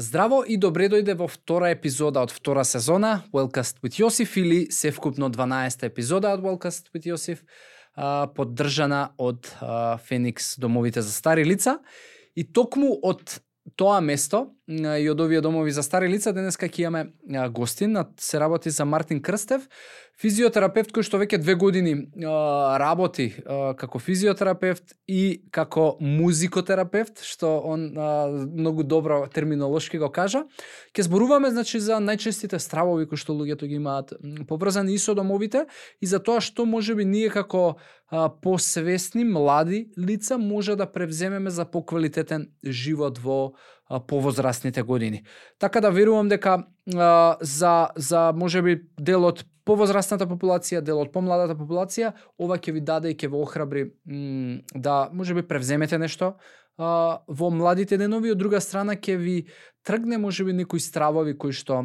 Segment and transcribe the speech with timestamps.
[0.00, 5.28] Здраво и добре дојде во втора епизода од втора сезона Wellcast with Јосиф или севкупно
[5.28, 7.42] 12 епизода од Wellcast with Јосиф,
[8.32, 9.50] поддржана од
[10.08, 11.82] Феникс домовите за стари лица.
[12.32, 13.42] И токму од
[13.76, 18.70] тоа место и од овие домови за стари лица денеска ќе имаме гостин, се работи
[18.72, 19.68] за Мартин Крстев,
[20.20, 21.94] физиотерапевт кој што веќе две години
[22.82, 23.30] работи
[23.80, 30.44] како физиотерапевт и како музикотерапевт, што он многу добро терминолошки го кажа.
[30.92, 34.12] Ке зборуваме значи за најчестите стравови кои што луѓето ги имаат
[34.48, 35.66] поврзани и со домовите
[36.00, 37.80] и за тоа што можеби ние како
[38.42, 43.52] посвесни млади лица може да превземеме за поквалитетен живот во
[44.06, 45.24] повозрастните години.
[45.58, 51.54] Така да верувам дека а, за за можеби дел од повозрастната популација, дел од помладата
[51.58, 53.84] популација, ова ќе ви даде и ќе ве охрабри
[54.74, 56.34] да можеби превземете нешто
[56.80, 59.36] а, во младите денови, од друга страна ќе ви
[59.86, 61.84] тргне можеби некои стравови кои што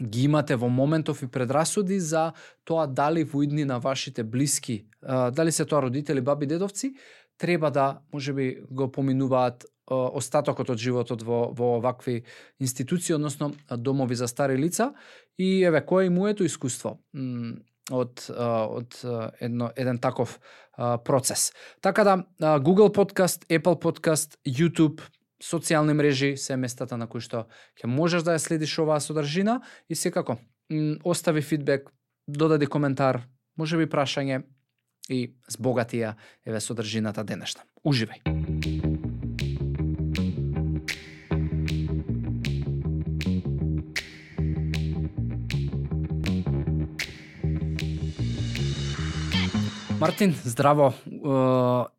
[0.00, 2.30] ги имате во моментов и предрасуди за
[2.64, 6.94] тоа дали во идни на вашите блиски, а, дали се тоа родители, баби, дедовци,
[7.38, 12.24] треба да можеби го поминуваат остатокот од животот во, во вакви
[12.60, 14.94] институции, односно домови за стари лица.
[15.38, 17.00] И еве, кое е моето искуство
[17.90, 19.00] од, од
[19.40, 20.38] едно, еден таков
[21.04, 21.52] процес.
[21.80, 22.16] Така да,
[22.58, 25.02] Google Podcast, Apple Podcast, YouTube,
[25.40, 27.46] социјални мрежи се местата на кои што
[27.80, 30.36] ќе можеш да ја следиш оваа содржина и секако
[31.04, 31.90] остави фидбек,
[32.28, 33.24] додади коментар,
[33.56, 34.44] може би прашање
[35.08, 36.14] и збогатија
[36.46, 37.66] еве содржината денешна.
[37.84, 38.79] Уживај.
[50.00, 50.94] Мартин, здраво.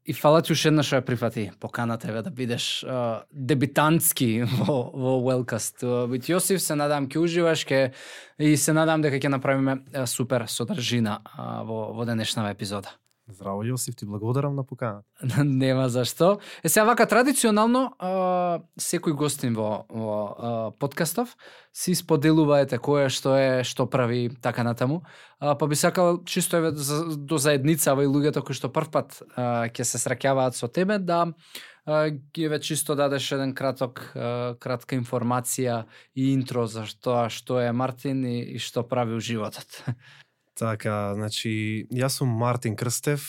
[0.05, 2.81] И фала ти уште еднаш ја прифати поканата еве да бидеш
[3.29, 5.85] дебитантски во во Wellcast.
[6.09, 7.93] Бит Јосиф, се надам ќе уживаш ке
[8.41, 9.77] и се надам дека ќе направиме
[10.09, 12.89] супер содржина во во денешната епизода.
[13.31, 15.07] Здраво Јосиф, ти благодарам на поканата.
[15.43, 16.39] Нема зашто.
[16.63, 21.37] Е сега вака традиционално а, секој гостин во во а, подкастов
[21.73, 25.01] си споделуваете кое што е, што прави така натаму.
[25.39, 29.23] А, па би сакал чисто еве за, до заедницава и луѓето кои што првпат
[29.71, 31.31] ќе се сраќаваат со тебе да
[32.35, 34.11] ги ве чисто дадеш еден краток
[34.59, 39.83] кратка информација и интро за тоа што е Мартин и, и што прави у животот.
[40.61, 43.23] Така, значи, јас сум Мартин Крстев,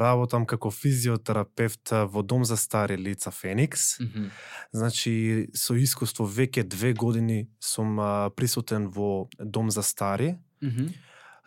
[0.00, 3.98] работам како физиотерапевт во Дом за стари лица Феникс.
[4.00, 4.30] Mm -hmm.
[4.72, 7.98] Значи, со искуство веќе две години сум
[8.36, 10.38] присутен во Дом за стари.
[10.62, 10.88] Mm -hmm.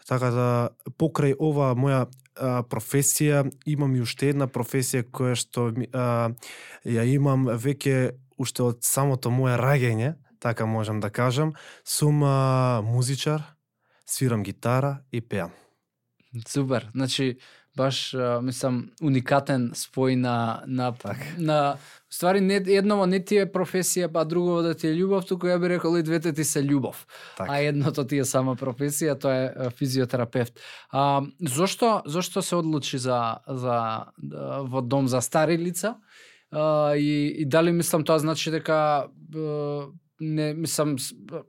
[0.07, 0.69] Така да,
[0.99, 2.05] покрај ова моја
[2.35, 6.29] а, професија, имам и уште една професија која што а,
[6.85, 11.53] ја имам веќе уште од самото моје раѓање, така можам да кажам.
[11.83, 13.54] Сум а, музичар,
[14.05, 15.51] свирам гитара и пеам.
[16.47, 16.89] Супер.
[16.93, 17.37] Значи,
[17.75, 21.17] баш мислам уникатен спој на на так.
[21.37, 21.77] на
[22.09, 25.59] ствари не едново не ти е професија, па друго да ти е љубов, туку ја
[25.59, 27.05] би рекол и двете ти се љубов.
[27.37, 27.49] Так.
[27.49, 30.59] А едното ти е сама професија, тоа е физиотерапевт.
[30.91, 34.05] А зошто зошто се одлучи за за
[34.71, 35.95] во дом за стари лица?
[36.51, 39.07] А, и, и дали мислам тоа значи дека
[40.19, 40.95] не мислам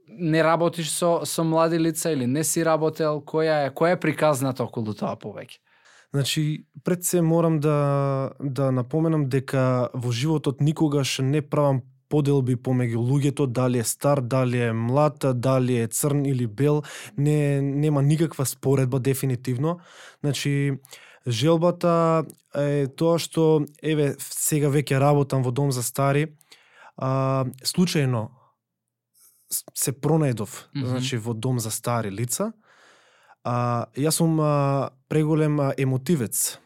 [0.08, 4.64] не работиш со со млади лица или не си работел, која е која е приказната
[4.64, 5.58] околу тоа повеќе?
[6.14, 13.02] Значи, пред се морам да да напоменам дека во животот никогаш не правам поделби помеѓу
[13.02, 16.82] луѓето, дали е стар, дали е млад, дали е црн или бел,
[17.18, 19.78] не нема никаква споредба дефинитивно.
[20.20, 20.78] Значи,
[21.26, 26.26] желбата е тоа што еве сега веќе работам во дом за стари,
[26.96, 28.28] а, случајно
[29.50, 30.86] се пронајдов, mm -hmm.
[30.86, 32.52] значи во дом за стари лица.
[33.44, 36.58] А, јас сум а, преголем а, емотивец.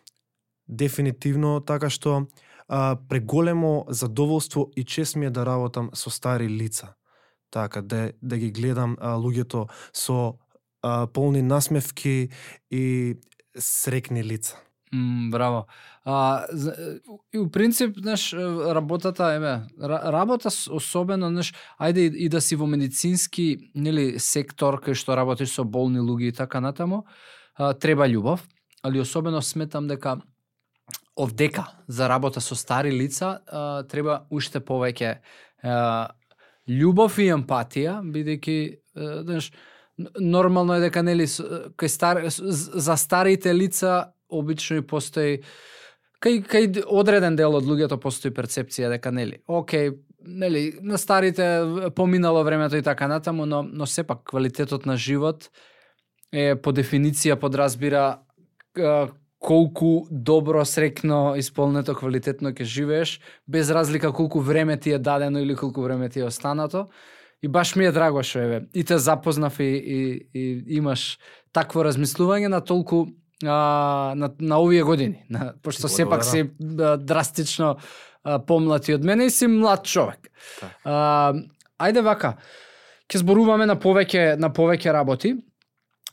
[0.68, 2.26] Дефинитивно така што
[2.68, 6.94] а, преголемо задоволство и чест ми е да работам со стари лица.
[7.50, 10.38] Така да да ги гледам а, луѓето со
[10.82, 12.28] а, полни насмевки
[12.70, 13.16] и
[13.58, 14.56] срекни лица.
[14.94, 15.66] Mm, браво.
[16.04, 16.46] А,
[17.32, 18.32] и у принцип, знаеш,
[18.74, 19.62] работата, еме.
[20.12, 25.54] работа особено, знаеш, ајде и, и да си во медицински, нели, сектор кај што работиш
[25.54, 27.04] со болни луѓе и така натаму,
[27.54, 28.42] а, треба љубов,
[28.82, 30.18] али особено сметам дека
[31.14, 35.20] овдека за работа со стари лица а, треба уште повеќе
[35.62, 36.10] а,
[36.66, 38.58] љубов и емпатија, бидејќи,
[39.22, 39.52] знаеш,
[40.18, 41.26] нормално е дека нели
[41.78, 45.40] кај стар за старите лица обично и постои
[46.20, 49.90] кај кај одреден дел од луѓето постои перцепција дека нели, окей,
[50.20, 51.62] нели, на старите
[51.96, 55.50] поминало времето и така натаму, но, но сепак квалитетот на живот
[56.32, 58.20] е по дефиниција подразбира
[59.40, 65.56] колку добро, срекно, исполнето, квалитетно ќе живееш, без разлика колку време ти е дадено или
[65.56, 66.88] колку време ти е останато.
[67.42, 69.98] И баш ми е драго што еве и те запознав и, и,
[70.36, 71.16] и имаш
[71.56, 73.06] такво размислување на толку
[73.44, 76.50] а, на, на овие години, на, пошто сепак си
[76.80, 77.76] а, драстично
[78.24, 80.30] а, помлати од мене и си млад човек.
[80.60, 80.70] Так.
[80.84, 81.32] А,
[81.80, 82.36] ајде вака,
[83.08, 85.34] ќе зборуваме на повеќе на повеќе работи.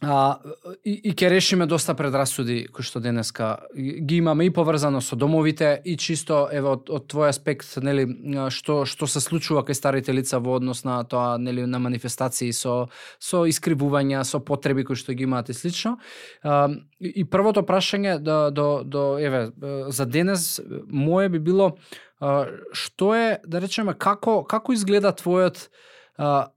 [0.02, 0.40] А,
[0.86, 5.82] и, и ке решиме доста предрасуди кои што денеска ги имаме и поврзано со домовите
[5.86, 8.06] и чисто еве од, од твој аспект нели
[8.54, 12.94] што што се случува кај старите лица во однос на тоа нели на манифестации со
[13.18, 15.98] со искривувања, со потреби кои што ги имаат и слично.
[16.44, 16.70] А,
[17.02, 19.50] и, и првото прашање до до до еве
[19.90, 21.74] за денес мое би било
[22.22, 25.72] а, што е да речеме како како изгледа твојот
[26.18, 26.54] а,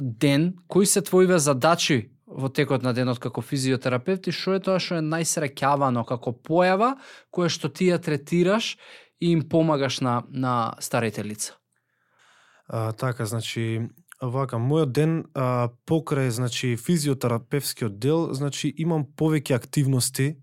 [0.00, 4.80] ден, кои се твоиве задачи во текот на денот како физиотерапевт и што е тоа
[4.82, 6.96] што е најсреќавано како појава
[7.30, 8.76] кое што ти ја третираш
[9.20, 11.54] и им помагаш на на старите лица.
[12.68, 13.88] А, така, значи,
[14.20, 20.42] вака, мојот ден а, покрај значи физиотерапевскиот дел, значи имам повеќе активности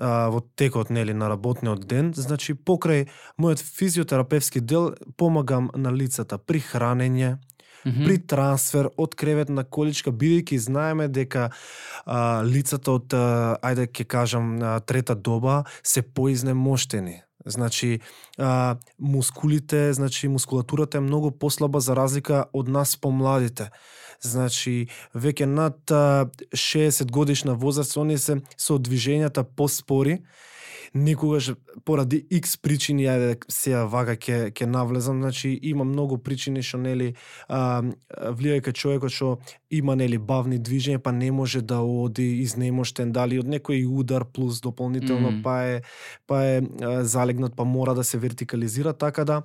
[0.00, 6.38] а, во текот нели на работниот ден, значи покрај мојот физиотерапевски дел помагам на лицата
[6.38, 7.36] при хранење,
[7.84, 8.06] Mm -hmm.
[8.06, 11.50] при трансфер од кревет на количка, бидејќи знаеме дека
[12.04, 17.22] а, лицата од, а, ајде ќе кажам, а, трета доба се поизнемоштени.
[17.46, 18.00] Значи,
[18.38, 23.70] а, мускулите, значи мускулатурата е многу послаба за разлика од нас помладите.
[24.20, 30.22] Значи, веќе над а, 60 годишна возраст, они се со движењата поспори,
[30.94, 31.52] некогаш
[31.84, 37.14] поради X причини, ајде сега вака ќе ќе навлезам, значи има многу причини што нели
[37.48, 39.38] а, влијае кај човекот што
[39.70, 44.60] има нели бавни движења, па не може да оди изнемоштен дали од некој удар плюс
[44.60, 45.42] дополнително Мм.
[45.42, 45.82] па е
[46.26, 49.42] па е а, залегнат па мора да се вертикализира, така да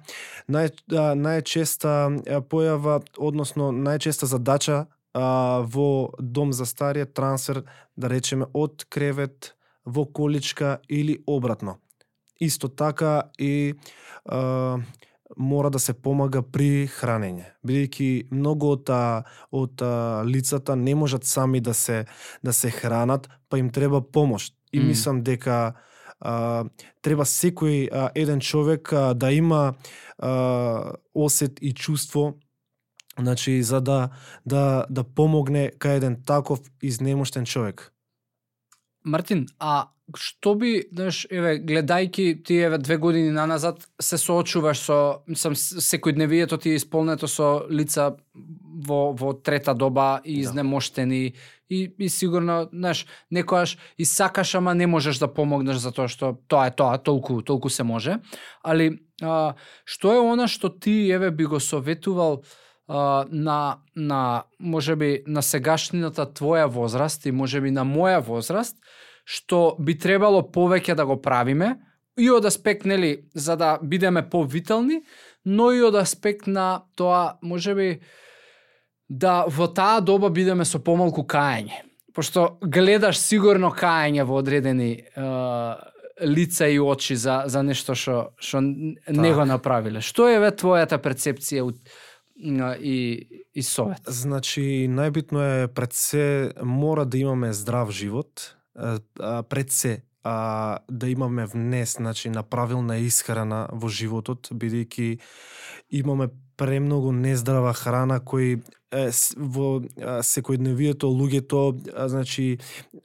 [0.50, 7.64] нај а, најчеста појава, односно најчеста задача а, во дом за старија трансфер,
[7.98, 9.57] да речеме, од кревет
[9.88, 11.78] во количка или обратно.
[12.40, 13.74] Исто така и
[14.26, 14.78] а,
[15.38, 18.90] мора да се помага при хранење, бидејќи многу од
[19.52, 19.84] од
[20.28, 22.06] лицата не можат сами да се
[22.44, 24.54] да се хранат, па им треба помош.
[24.72, 24.88] И Мм.
[24.88, 25.74] мислам дека
[26.20, 26.66] а,
[27.02, 29.76] треба секој а, еден човек а, да има
[30.18, 32.36] а, осет и чувство
[33.20, 34.10] значи за да
[34.46, 37.94] да да помогне кај еден таков изнемоштен човек.
[39.08, 45.00] Мартин, а што би, знаеш, еве, гледајки ти еве две години наназад се соочуваш со
[45.36, 48.16] сам секојдневието ти е исполнето со лица
[48.88, 50.40] во во трета доба и Да.
[50.40, 51.34] изнемоштени
[51.70, 56.68] и и сигурно, знаеш, некојаш и сакаш ама не можеш да помогнеш затоа што тоа
[56.68, 58.20] е тоа, толку толку се може.
[58.64, 62.44] Али а, што е она што ти еве би го советувал
[62.88, 68.78] на на можеби на сегашнината твоја возраст и можеби на моја возраст
[69.26, 71.76] што би требало повеќе да го правиме
[72.18, 75.02] и од аспект нели за да бидеме повителни,
[75.46, 78.00] но и од аспект на тоа можеби
[79.10, 81.84] да во таа доба бидеме со помалку каење.
[82.16, 85.28] Пошто гледаш сигурно каење во одредени е,
[86.26, 90.02] лица и очи за за нешто што што не го направиле.
[90.02, 91.76] Што е ве твојата перцепција у-
[92.38, 94.02] и и совет?
[94.08, 98.56] Значи, најбитно е пред се мора да имаме здрав живот,
[99.50, 105.20] пред се а, да имаме внес, значи на правилна исхрана во животот, бидејќи
[105.90, 108.60] имаме премногу нездрава храна кој
[108.92, 109.06] е,
[109.38, 109.70] во
[110.26, 111.62] секојдневието луѓето,
[111.96, 112.58] а, значи,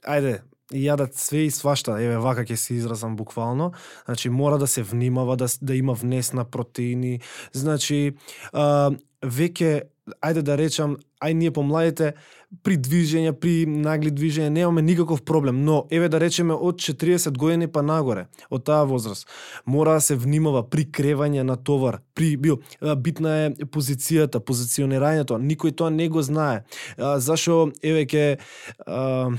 [0.03, 0.41] ајде,
[0.73, 3.71] јадат све и свашта, еве вака ќе се изразам буквално.
[4.05, 7.21] Значи мора да се внимава да да има внес на протеини.
[7.53, 8.17] Значи
[8.53, 8.91] а,
[9.23, 9.81] веќе
[10.21, 12.13] ајде да речам, ај ние помладите
[12.61, 17.67] при движење, при нагли движење немаме никаков проблем, но еве да речеме од 40 години
[17.71, 19.27] па нагоре, од таа возраст,
[19.65, 22.59] мора да се внимава при кревање на товар, при бил
[22.97, 26.63] битна е позицијата, позиционирањето, никој тоа не го знае.
[26.97, 28.25] А, зашо еве ке
[28.85, 29.31] а,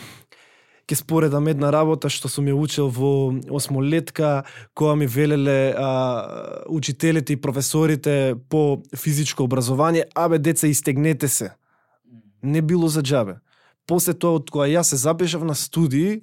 [0.88, 4.44] ќе споредам една работа што сум ја учел во осмолетка,
[4.76, 11.52] која ми велеле а, учителите и професорите по физичко образование, абе деца истегнете се.
[12.42, 13.40] Не било за џабе.
[13.86, 16.22] После тоа од која јас се запишав на студии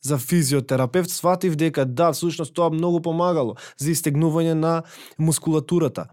[0.00, 4.82] за физиотерапевт, сватив дека да, всушност тоа многу помагало за истегнување на
[5.18, 6.08] мускулатурата.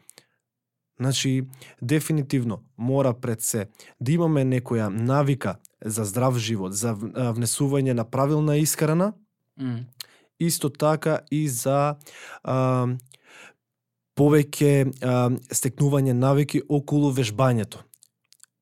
[0.99, 1.43] Значи,
[1.81, 3.67] дефинитивно, мора пред се
[3.99, 9.13] да имаме некоја навика за здрав живот, за а, внесување на правилна исхрана,
[9.59, 9.85] Мм.
[10.39, 11.95] исто така и за
[12.43, 12.87] а,
[14.15, 17.83] повеќе а, стекнување навики околу вежбањето.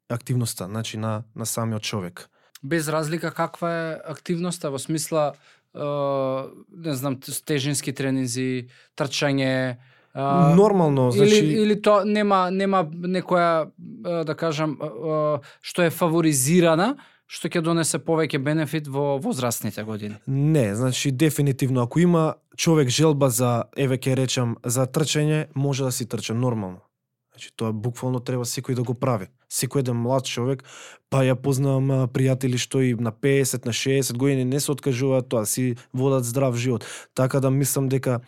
[0.10, 2.30] Активноста, значи на, на самиот човек.
[2.64, 5.34] Без разлика каква е активноста, во смисла,
[5.76, 5.80] е,
[6.72, 9.78] не знам, тежински тренинзи, трчање,
[10.14, 11.36] а, Нормално, значи...
[11.36, 13.72] Или, или то нема нема некоја
[14.26, 14.78] да кажам
[15.62, 16.96] што е фаворизирана,
[17.28, 20.20] што ќе донесе повеќе бенефит во возрастните години.
[20.28, 25.92] Не, значи дефинитивно ако има човек желба за еве ќе речам за трчање, може да
[25.92, 26.84] си трча нормално.
[27.34, 29.28] Значи тоа буквално треба секој да го прави.
[29.54, 30.64] Секој еден млад човек,
[31.14, 35.46] па ја познавам пријатели што и на 50, на 60 години не се откажуваат тоа,
[35.46, 36.86] си водат здрав живот.
[37.14, 38.20] Така да мислам дека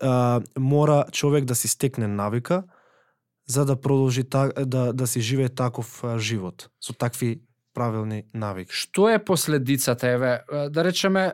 [0.00, 2.62] а, мора човек да си стекне навика
[3.46, 7.40] за да продолжи та, да да си живее таков а, живот со такви
[7.74, 8.72] правилни навики.
[8.72, 11.32] Што е последицата, еве, да речеме,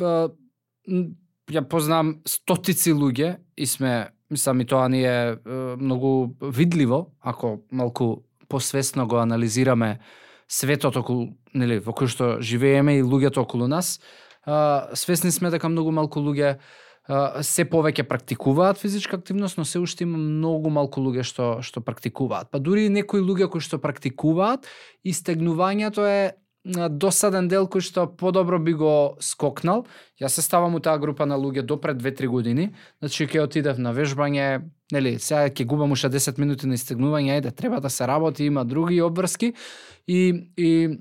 [0.00, 5.36] ја познам стотици луѓе и сме, мислам и тоа ни е,
[5.78, 9.98] многу видливо, ако малку посвесно го анализираме
[10.48, 13.98] светот околу, нели, во кој што живееме и луѓето околу нас,
[14.46, 19.82] а, свесни сме дека многу малку луѓе а, се повеќе практикуваат физичка активност, но се
[19.82, 22.50] уште има многу малку луѓе што што практикуваат.
[22.50, 24.66] Па дури и некои луѓе кои што практикуваат,
[25.04, 26.36] истегнувањето е
[26.66, 29.84] досаден дел кој што подобро би го скокнал.
[30.20, 32.70] Јас се ставам у таа група на луѓе до пред 2-3 години.
[32.98, 37.54] Значи ќе отидев на вежбање, нели, сега ќе губам уште 10 минути на истегнување, ајде,
[37.54, 39.52] треба да се работи, има други обврски
[40.06, 40.98] и и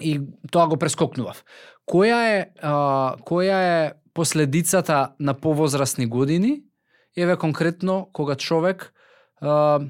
[0.00, 0.20] и
[0.50, 1.44] тоа го прескокнував.
[1.86, 6.62] Која е а, која е последицата на повозрасни години?
[7.16, 8.92] Еве конкретно кога човек
[9.40, 9.80] а,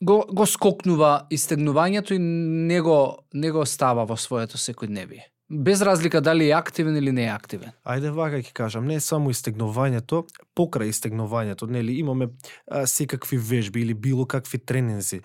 [0.00, 5.28] го, го скокнува истегнувањето и не го, не го става во своето секојдневие.
[5.50, 7.72] Без разлика дали е активен или не е активен.
[7.82, 10.22] Ајде вака ќе кажам, не е само истегнувањето,
[10.54, 12.30] покрај истегнувањето, нели имаме
[12.70, 15.20] а, секакви вежби или било какви тренинзи.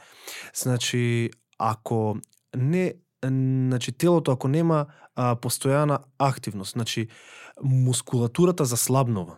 [0.53, 1.29] Значи,
[1.59, 2.17] ако
[2.57, 2.93] не
[3.25, 7.07] значи телото ако нема а, постојана активност, значи
[7.63, 9.37] мускулатурата заслабнува.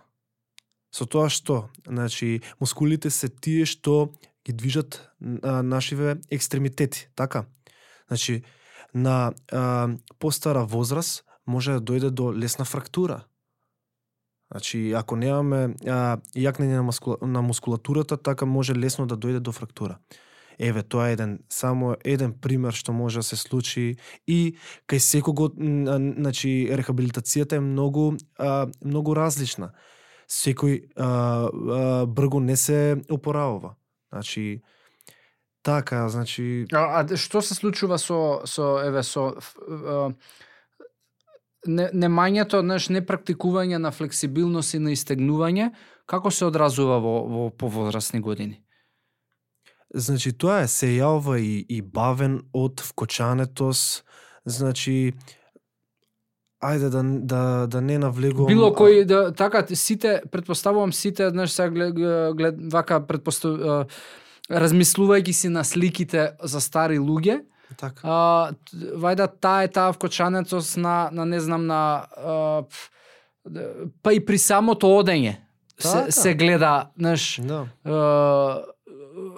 [0.91, 4.15] Со тоа што, значи мускулите се тие што
[4.47, 5.09] ги движат
[5.43, 7.45] а, нашиве екстремитети, така?
[8.07, 8.43] Значи
[8.93, 9.89] на а,
[10.19, 13.23] постара возраст може да дојде до лесна фрактура.
[14.51, 19.51] Значи, ако немаме а, јакнење на, мускула, на мускулатурата, така може лесно да дојде до
[19.51, 19.99] фрактура.
[20.59, 24.57] Еве, тоа е еден, само еден пример што може да се случи и
[24.89, 29.73] кај секого, значи, рехабилитацијата е многу, а, многу различна.
[30.27, 33.76] Секој а, а, брго не се опоравува.
[34.11, 34.61] Значи,
[35.61, 40.11] така, значи, А, а што се случува со со еве со а,
[41.67, 45.71] не, немањето, знаеш, непрактикување на флексибилност и на истегнување,
[46.05, 48.63] како се одразува во во повозрасни години?
[49.93, 54.03] Значи тоа е се јавува и, и бавен од вкочанетос,
[54.45, 55.13] значи
[56.61, 61.69] ајде да да да не навлегувам Било кој да така сите претпоставувам сите знаеш сега
[61.69, 61.93] глед,
[62.35, 63.85] глед вака претпостав а,
[64.49, 67.41] размислувајќи си на сликите за стари луѓе,
[67.77, 68.01] така.
[68.03, 68.51] а,
[68.95, 71.81] вајда таа е таа вкочанецост на на не знам на
[72.17, 72.89] а, пф,
[73.45, 73.67] д-
[74.03, 75.35] па и при самото одење
[75.79, 76.11] се, Така.
[76.11, 77.65] се гледа, знаеш, Да.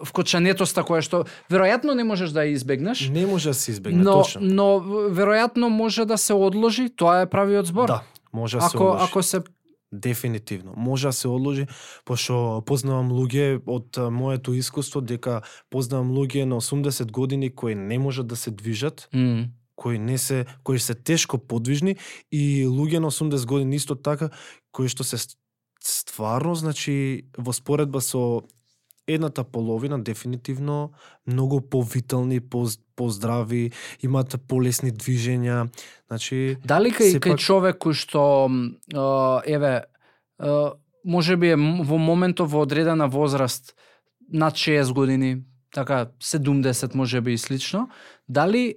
[0.03, 4.13] Вкочанетоста која што веројатно не можеш да ја избегнеш, Не може да се избегне но
[4.13, 4.41] точно.
[4.43, 4.63] но
[5.09, 7.87] веројатно може да се одложи, тоа е правиот збор.
[7.87, 9.03] Да, може да се ако одложи.
[9.03, 9.39] ако се
[9.91, 10.73] Дефинитивно.
[10.77, 11.65] Може да се одложи,
[12.05, 18.27] пошто познавам луѓе од моето искуство дека познавам луѓе на 80 години кои не можат
[18.27, 19.47] да се движат, Мм.
[19.75, 21.95] кои не се кои се тешко подвижни
[22.31, 24.29] и луѓе на 80 години исто така
[24.71, 25.37] кои што се ст-
[25.81, 28.41] стварно значи во споредба со
[29.09, 30.91] едната половина дефинитивно
[31.27, 33.71] многу повитални, поз- поздрави,
[34.03, 35.69] имаат полесни движења.
[36.07, 38.49] Значи Дали кај, Сепак- кај човек кој што
[39.45, 39.83] еве
[41.05, 43.73] може би е во моментов во одредена возраст
[44.31, 45.41] над 60 години,
[45.73, 47.89] така 70 може би и слично,
[48.27, 48.75] дали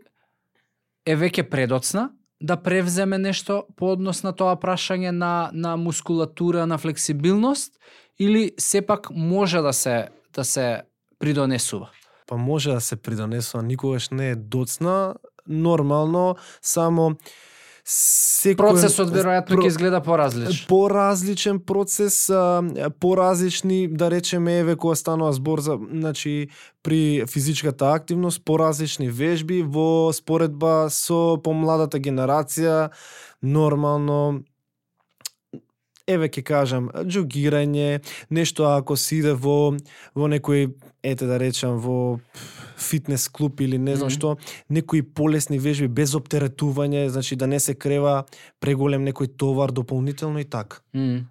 [1.06, 2.10] е веќе предоцна
[2.40, 7.78] да превземе нешто по однос на тоа прашање на на мускулатура, на флексибилност
[8.18, 10.82] или сепак може да се да се
[11.18, 11.90] придонесува?
[12.26, 15.14] па може да се придонесува, никогаш не е доцна,
[15.46, 17.16] нормално, само
[17.84, 20.66] секој Процесот веројатно про- ќе изгледа поразлично.
[20.68, 22.30] поразличен процес,
[23.00, 26.48] поразлични, да речеме, еве кога станува збор за, значи,
[26.82, 32.90] при физичката активност, поразлични вежби во споредба со помладата генерација,
[33.42, 34.40] нормално
[36.06, 39.76] еве ќе кажам, џогирање, нешто ако си иде во
[40.14, 42.20] во некој ете да речам во
[42.78, 44.16] фитнес клуб или не знам Мгм.
[44.16, 44.36] што,
[44.68, 48.24] некои полесни вежби без оптеретување, значи да не се крева
[48.60, 50.82] преголем некој товар дополнително и така.
[50.94, 51.28] М.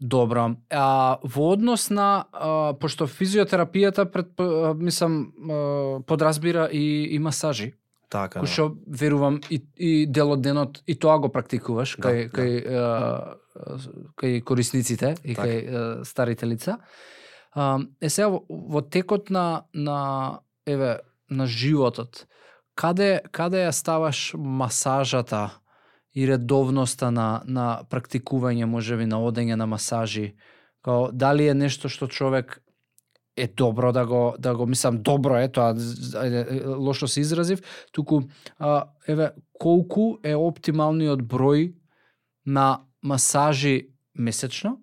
[0.00, 0.56] Добро.
[0.70, 7.72] А, во однос на а, пошто физиотерапијата пред а, мислам а, подразбира и и масажи,
[8.14, 8.46] Така, да.
[8.46, 12.36] што верувам и и дел од денот и тоа го практикуваш Да, кај да.
[12.36, 13.34] кај а,
[14.22, 15.48] кај корисниците и Така.
[15.48, 16.78] кај а, старите лица.
[17.52, 22.26] А, е сега во, во текот на на еве на животот
[22.78, 25.58] каде каде ја ставаш масажата
[26.14, 30.36] и редовноста на на практикување можеби на одење на масажи
[30.86, 32.60] као дали е нешто што човек
[33.36, 35.74] е добро да го да го мислам добро е тоа
[36.78, 37.62] лошо се изразив
[37.92, 38.22] туку
[38.58, 41.74] а, еве колку е оптималниот број
[42.46, 44.78] на масажи месечно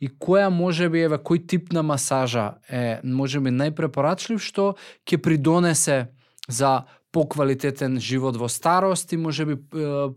[0.00, 6.08] и која можеби еве кој тип на масажа е можеби најпрепорачлив што ќе придонесе
[6.48, 10.14] за поквалитетен живот во старост и можеби би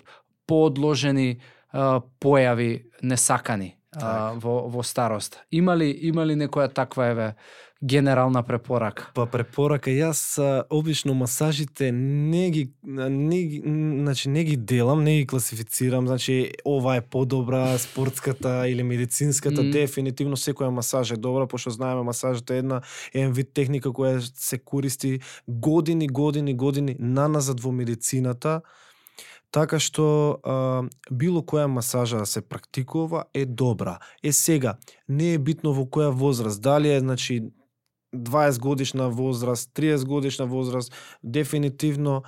[0.48, 1.40] поодложени
[1.74, 3.74] појави несакани?
[3.96, 5.40] А, во во старост.
[5.52, 7.36] Има ли има ли некоја таква еве
[7.84, 9.10] генерална препорака?
[9.14, 10.40] Па препорака јас
[10.72, 16.96] обично масажите не ги не ги значи не ги делам, не ги класифицирам, значи ова
[16.96, 19.72] е подобра спортската или медицинската, mm.
[19.72, 22.82] дефинитивно секоја масаж е добра, пошто знаеме масажот е една
[23.14, 28.62] еден вид техника која се користи години, години, години наназад во медицината.
[29.54, 30.06] Така што
[30.42, 30.54] а,
[31.12, 34.00] било која масажа да се практикува е добра.
[34.24, 37.44] Е сега, не е битно во која возраст, дали е значи
[38.16, 40.94] 20 годишна возраст, 30 годишна возраст,
[41.24, 42.24] дефинитивно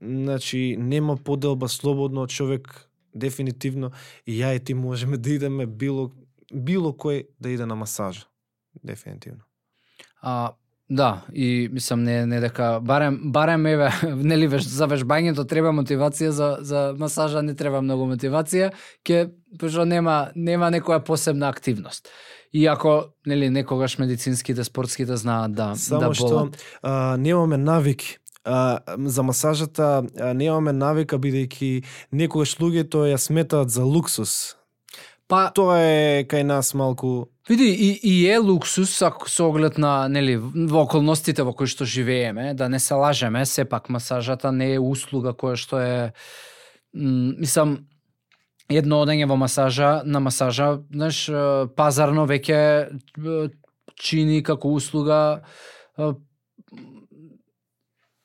[0.00, 3.90] значи нема поделба слободно човек дефинитивно
[4.26, 6.10] и ја и ти можеме да идеме било
[6.52, 8.26] било кој да иде на масажа.
[8.84, 9.44] Дефинитивно.
[10.20, 10.52] А,
[10.92, 16.28] да, и мислам не не дека барем барем еве нели веж, за вежбањето треба мотивација
[16.28, 22.08] за за масажа не треба многу мотивација, ќе пошто нема нема некоја посебна активност.
[22.52, 26.64] Иако нели некогаш медицинските спортските знаат да Само да што болат.
[26.82, 28.18] а, немаме навики.
[28.44, 34.56] А, за масажата а, немаме навика бидејќи некогаш луѓето ја сметаат за луксус.
[35.32, 40.06] Па Тоа е кај нас малку Види, и, и е луксус ако со оглед на,
[40.08, 44.78] нели, во околностите во кои што живееме, да не се лажеме, сепак масажата не е
[44.78, 46.12] услуга која што е
[46.92, 47.88] мислам
[48.68, 51.24] едно одење во масажа, на масажа, знаеш,
[51.76, 52.92] пазарно веќе
[53.96, 55.40] чини како услуга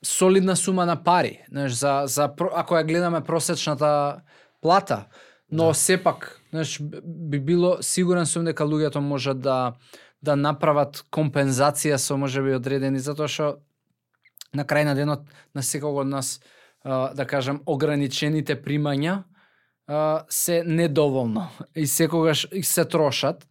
[0.04, 4.22] солидна сума на пари, знаеш, за за ако ја гледаме просечната
[4.62, 5.08] плата,
[5.50, 5.74] но Да.
[5.74, 9.76] сепак, знаеш, би било сигурен сум дека луѓето можат да
[10.22, 13.60] да направат компензација со можеби одредени затоа што
[14.54, 16.40] на крај на денот на секој од нас
[16.84, 19.24] да кажам ограничените примања
[20.30, 23.48] се недоволно и секогаш и се трошат.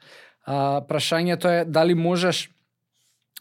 [0.47, 2.51] А, прашањето е дали можеш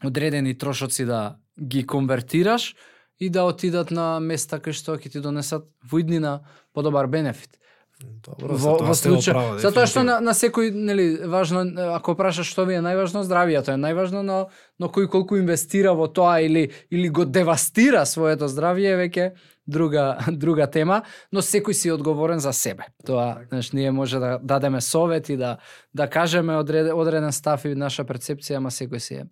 [0.04, 2.76] одредени трошоци да ги конвертираш
[3.20, 6.40] и да отидат на места кај што ќе ти донесат во иднина
[6.74, 7.60] подобар бенефит.
[8.04, 9.32] Добро, во, во случај.
[9.32, 11.62] право, Затоа што на, на секој, нели, важно,
[11.96, 14.40] ако прашаш што ви е најважно, здравието е најважно, но,
[14.84, 19.30] но кој колку инвестира во тоа или, или го девастира своето здравје веќе
[19.64, 22.92] друга, друга тема, но секој си одговорен за себе.
[23.08, 25.56] Тоа, знаеш, ние може да дадеме совет и да,
[25.94, 29.26] да кажеме одреден, одреден став и наша перцепција, ама секој си е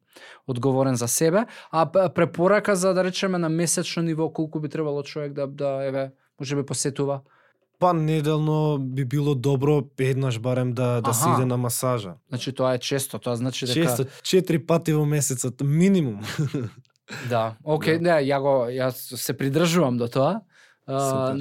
[0.48, 1.46] одговорен за себе.
[1.72, 1.84] А
[2.16, 6.56] препорака за, да речеме, на месечно ниво, колку би требало човек да, да еве, може
[6.56, 7.22] би посетува
[7.80, 11.38] Па неделно би било добро еднаш барем да да се Аха.
[11.38, 12.14] иде на масажа.
[12.30, 16.22] Значи тоа е често, тоа значи дека Често четири пати во месецот минимум.
[17.30, 18.22] Да, окей, да.
[18.24, 20.42] ја го јас се придржувам до тоа.
[20.88, 21.36] А,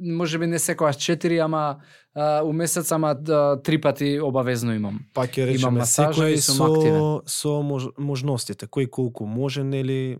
[0.00, 1.80] може би не секогаш четири, ама
[2.14, 5.00] а, у месец, ама да, три пати обавезно имам.
[5.14, 7.02] Па ќе речеме масажа и секој сум со активен.
[7.26, 10.18] со мож, можностите, кој колку може нели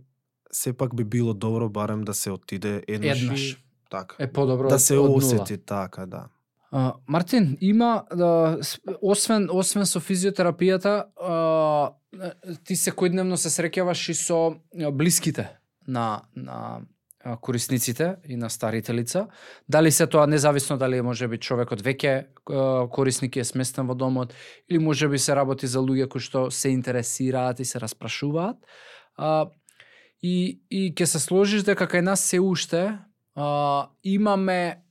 [0.52, 3.22] сепак би било добро барем да се отиде еднаш.
[3.22, 3.65] Еднаш.
[3.90, 4.16] Така.
[4.18, 5.18] Е подобро да се од нула.
[5.18, 6.26] осети така, да.
[6.70, 8.58] А, Мартин, има да,
[9.02, 11.94] освен освен со физиотерапијата, а,
[12.64, 14.56] ти секојдневно се среќаваш и со
[14.92, 15.48] блиските
[15.86, 16.80] на на
[17.40, 19.26] корисниците и на старите лица.
[19.68, 22.26] Дали се тоа независно дали може би човекот веќе
[22.90, 24.34] корисник е сместен во домот
[24.68, 28.56] или може би се работи за луѓе кои што се интересираат и се распрашуваат.
[29.16, 29.50] А,
[30.22, 32.98] и и ќе се сложиш дека кај нас се уште
[33.36, 34.82] а, имаме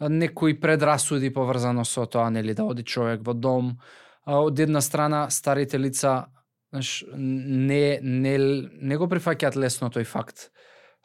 [0.00, 3.78] некои предрасуди поврзано со тоа нели да оди човек во дом.
[4.24, 6.26] А, од една страна старите лица
[6.70, 8.36] знаеш, не, не,
[8.82, 10.50] не го прифаќаат лесно тој факт.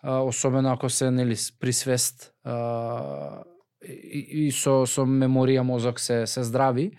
[0.03, 3.43] А, особено ако се нели присвест а,
[3.81, 6.91] и, и со со меморија мозок се се здрави.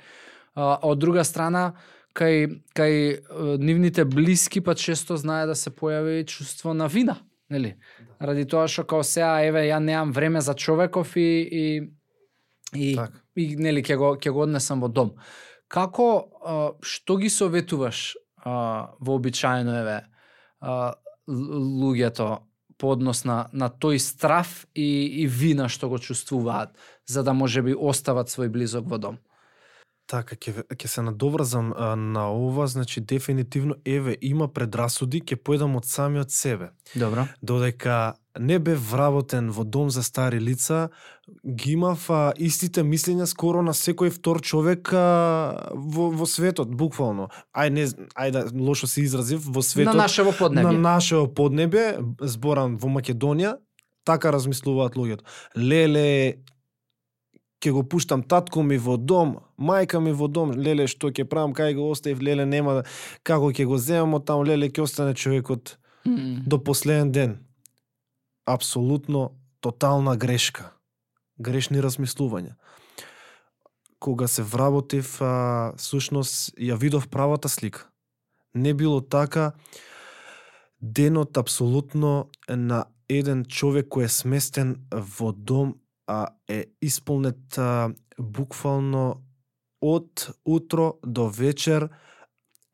[0.55, 1.75] А, од друга страна
[2.15, 7.19] кај кај нивните блиски па често знае да се појави чувство на вина,
[7.53, 7.75] нели?
[8.21, 11.65] Ради тоа што као сега еве ја немам време за човеков и и
[12.73, 13.13] и, Так.
[13.37, 15.13] и нели ќе го ќе го однесам во дом.
[15.69, 16.09] Како
[16.83, 20.01] што ги советуваш а, вообичаено еве
[21.29, 22.39] луѓето
[22.79, 26.75] по однос на, на тој страф и, и вина што го чувствуваат,
[27.07, 29.19] за да може би остават свој близок во дом.
[30.13, 35.79] Така, ќе, ќе се надоврзам а, на ова, значи дефинитивно, еве, има предрасуди, ќе појдам
[35.79, 36.75] од самиот себе.
[36.93, 37.25] Добро.
[37.41, 40.91] Додека не бев вработен во дом за стари лица,
[41.49, 47.31] ги имав а, истите мислења скоро на секој втор човек а, во, во светот, буквално.
[47.57, 49.95] Ај, не, ај да лошо се изразив, во светот.
[49.95, 50.77] на нашево поднебје.
[50.77, 53.57] На нашево поднебе, зборам во Македонија,
[54.05, 55.25] така размислуваат луѓето.
[55.57, 56.45] Леле,
[57.63, 61.55] ќе го пуштам татко ми во дом, мајка ми во дом, леле што ќе правам,
[61.55, 62.83] кај го оставив, леле нема да,
[63.23, 67.39] како ќе го земам од таму, леле ќе остане човекот М, до последен ден.
[68.47, 70.73] Апсолутно тотална грешка.
[71.39, 72.57] Грешни размислувања.
[73.99, 77.87] Кога се вработив, а, сушност ја видов правата слика.
[78.55, 79.53] Не било така,
[80.81, 89.23] денот апсолутно на еден човек кој е сместен во дом, а е исполнет а, буквално
[89.81, 91.89] од утро до вечер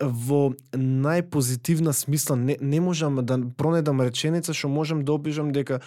[0.01, 2.37] во најпозитивна смисла.
[2.37, 5.81] Не, не можам да пронедам реченица што можам да обижам дека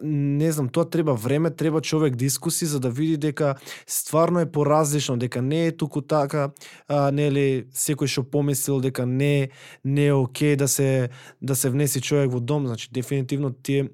[0.00, 3.54] не знам тоа треба време треба човек да искуси за да види дека
[3.86, 6.50] стварно е поразлично дека не е туку така
[6.88, 9.50] а, нели секој што помислил дека не
[9.84, 11.10] не е ок да се
[11.42, 12.66] да се внеси човек во дом.
[12.66, 13.90] Значи дефинитивно тие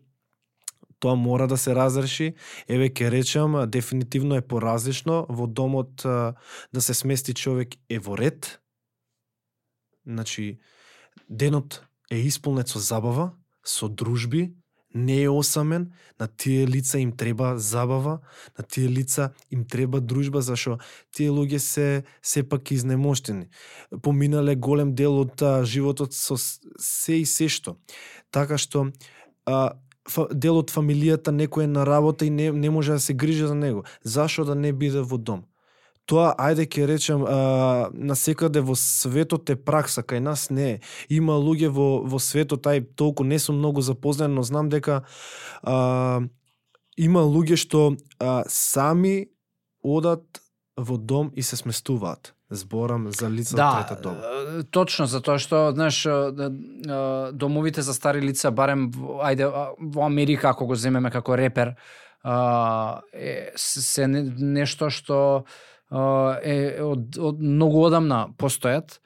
[0.99, 2.35] тоа мора да се разреши.
[2.69, 8.61] Еве ќе речам, дефинитивно е поразлично во домот да се смести човек е во ред.
[10.07, 10.59] Значи,
[11.29, 13.33] денот е исполнет со забава,
[13.65, 14.55] со дружби,
[14.95, 18.19] не е осамен, на тие лица им треба забава,
[18.59, 20.79] на тие лица им треба дружба, зашо
[21.13, 23.49] тие луѓе се сепак изнемоштени.
[24.03, 27.77] Поминале голем дел од а, животот со се и се што.
[28.31, 28.89] Така што
[29.45, 29.77] а,
[30.33, 33.55] дел од фамилијата некој е на работа и не, не може да се грижи за
[33.55, 33.85] него.
[34.03, 35.45] Зашо да не биде во дом?
[36.07, 40.81] Тоа, ајде ќе речем, а, насекаде во светот е пракса, кај нас не е.
[41.11, 45.03] Има луѓе во, во светот, ај толку не сум многу запознан, но знам дека
[45.67, 46.23] а,
[46.97, 49.35] има луѓе што а, сами
[49.83, 50.43] одат
[50.79, 52.36] во дом и се сместуваат.
[52.51, 54.63] Зборам за лица Да, трета доба.
[54.71, 56.07] точно, затоа што, знаеш,
[57.33, 61.75] домовите за стари лица, барем, ајде, во Америка, ако го земеме како репер,
[63.13, 65.45] е, се не- нешто што
[66.43, 68.99] е од, од многу одамна постојат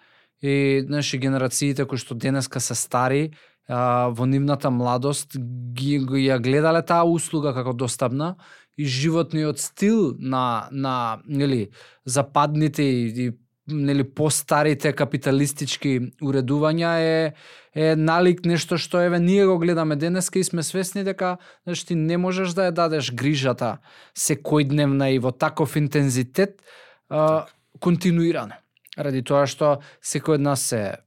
[0.42, 3.32] и знаеш, и генерациите кои што денеска се стари,
[3.68, 5.36] а, во нивната младост
[5.72, 8.36] ги, ги ја гледале таа услуга како достапна
[8.80, 11.68] и животниот стил на на нели
[12.04, 13.32] западните и, и
[13.68, 17.32] нели постарите капиталистички уредувања е
[17.74, 21.94] е налик нешто што еве ние го гледаме денеска и сме свесни дека знаеш ти
[21.94, 23.78] не можеш да ја дадеш грижата
[24.16, 26.62] секојдневна и во таков интензитет
[27.08, 27.46] а,
[27.80, 28.58] континуирано.
[28.98, 30.98] Ради тоа што секој од нас се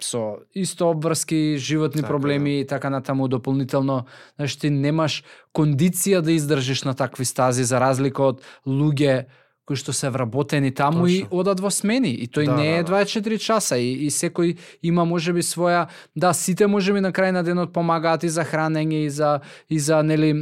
[0.00, 4.04] со исто обврски, животни Така, проблеми и така натаму дополнително,
[4.36, 5.22] знаеш ти немаш
[5.54, 9.26] кондиција да издржиш на такви стази за разлика од луѓе
[9.64, 11.38] кои што се вработени таму и Точно.
[11.40, 13.04] одат во смени и тој Да, не е да, да.
[13.04, 17.72] 24 часа и, и секој има можеби своја да сите можеби на крај на денот
[17.72, 20.34] помагаат и за хранење и за и за нели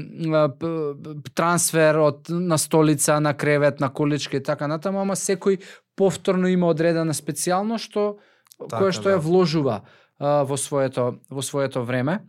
[1.35, 5.61] трансфер од на столица на кревет на количка и така натаму ама секој
[5.95, 8.19] повторно има одредена специјално што
[8.69, 9.17] Така, кое што да.
[9.17, 9.83] ја вложува
[10.19, 12.21] а, во своето во своето време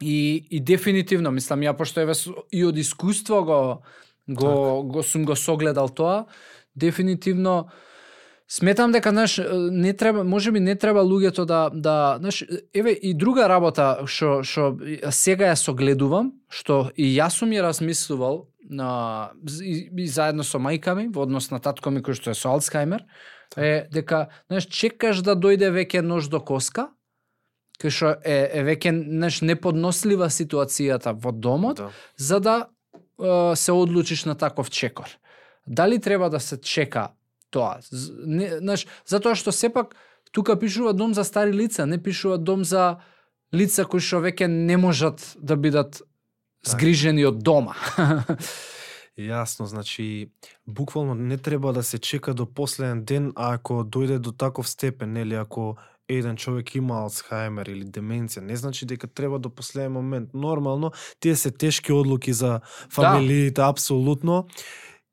[0.00, 2.14] и и дефинитивно мислам ја пошто еве
[2.50, 3.60] и од искуство го
[4.28, 4.92] го Така.
[4.92, 6.26] го сум го согледал тоа
[6.74, 7.68] дефинитивно
[8.52, 12.44] Сметам дека знаеш не треба можеби не треба луѓето да да знаеш
[12.74, 14.76] еве и друга работа што што
[15.08, 20.92] сега ја согледувам што и јас сум ја размислувал на и, и заедно со мајка
[20.94, 23.06] ми во однос на татко ми кој што е со Алцхаймер
[23.56, 26.88] е дека знаеш чекаш да дојде веќе нож до коска
[27.82, 31.90] кај што е, е веќе знаеш неподнослива ситуацијата во домот Да.
[32.16, 35.08] за да е, се одлучиш на таков чекор.
[35.66, 37.08] Дали треба да се чека
[37.50, 37.80] тоа?
[38.26, 39.94] Не, знаеш, затоа што сепак
[40.32, 42.98] тука пишува дом за стари лица, не пишува дом за
[43.54, 46.02] лица кои што веќе не можат да бидат
[46.64, 47.74] згрижени од дома.
[49.18, 50.30] Јасно, значи
[50.66, 55.12] буквално не треба да се чека до последен ден, а ако дојде до таков степен,
[55.12, 55.76] нели ако
[56.08, 60.30] еден човек има Алцхаймер или деменција, не значи дека треба до последен момент.
[60.34, 62.60] Нормално, тие се тешки одлуки за
[62.92, 64.46] фамилиите, апсолутно.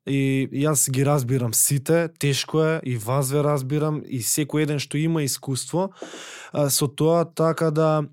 [0.08, 4.96] И јас ги разбирам сите, тешко е, и вас ве разбирам, и секој еден што
[4.96, 5.90] има искуство
[6.56, 8.08] со тоа, така да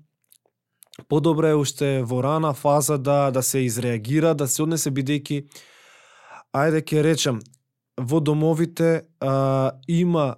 [1.08, 5.48] подобро е уште во рана фаза да да се изреагира, да се однесе бидејќи
[6.54, 7.40] ајде ќе речем
[7.98, 10.36] во домовите а, има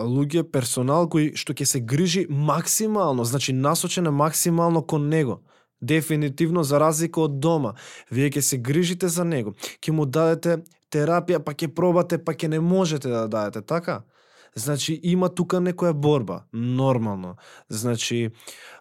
[0.00, 5.42] луѓе, персонал кој што ќе се грижи максимално, значи насочен е максимално кон него.
[5.82, 7.74] Дефинитивно за разлика од дома.
[8.10, 9.54] Вие ќе се грижите за него.
[9.82, 14.02] Ќе му дадете терапија, па ќе пробате, па ќе не можете да дадете, така?
[14.54, 17.36] Значи има тука некоја борба, нормално.
[17.68, 18.30] Значи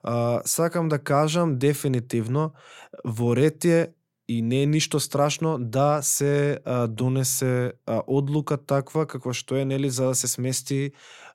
[0.04, 2.52] а, сакам да кажам дефинитивно
[3.06, 3.94] во ред е
[4.32, 9.66] и не е ништо страшно да се а, донесе а, одлука таква каква што е
[9.66, 10.92] нели за да се смести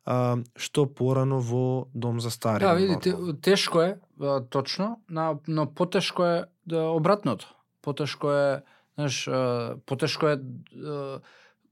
[0.07, 2.65] а, што порано во дом за стари.
[2.65, 7.53] Да, видите, тешко е, а, точно, на, но потешко е да, обратното.
[7.83, 8.63] Потешко е,
[8.95, 11.21] знаеш, а, потешко е а,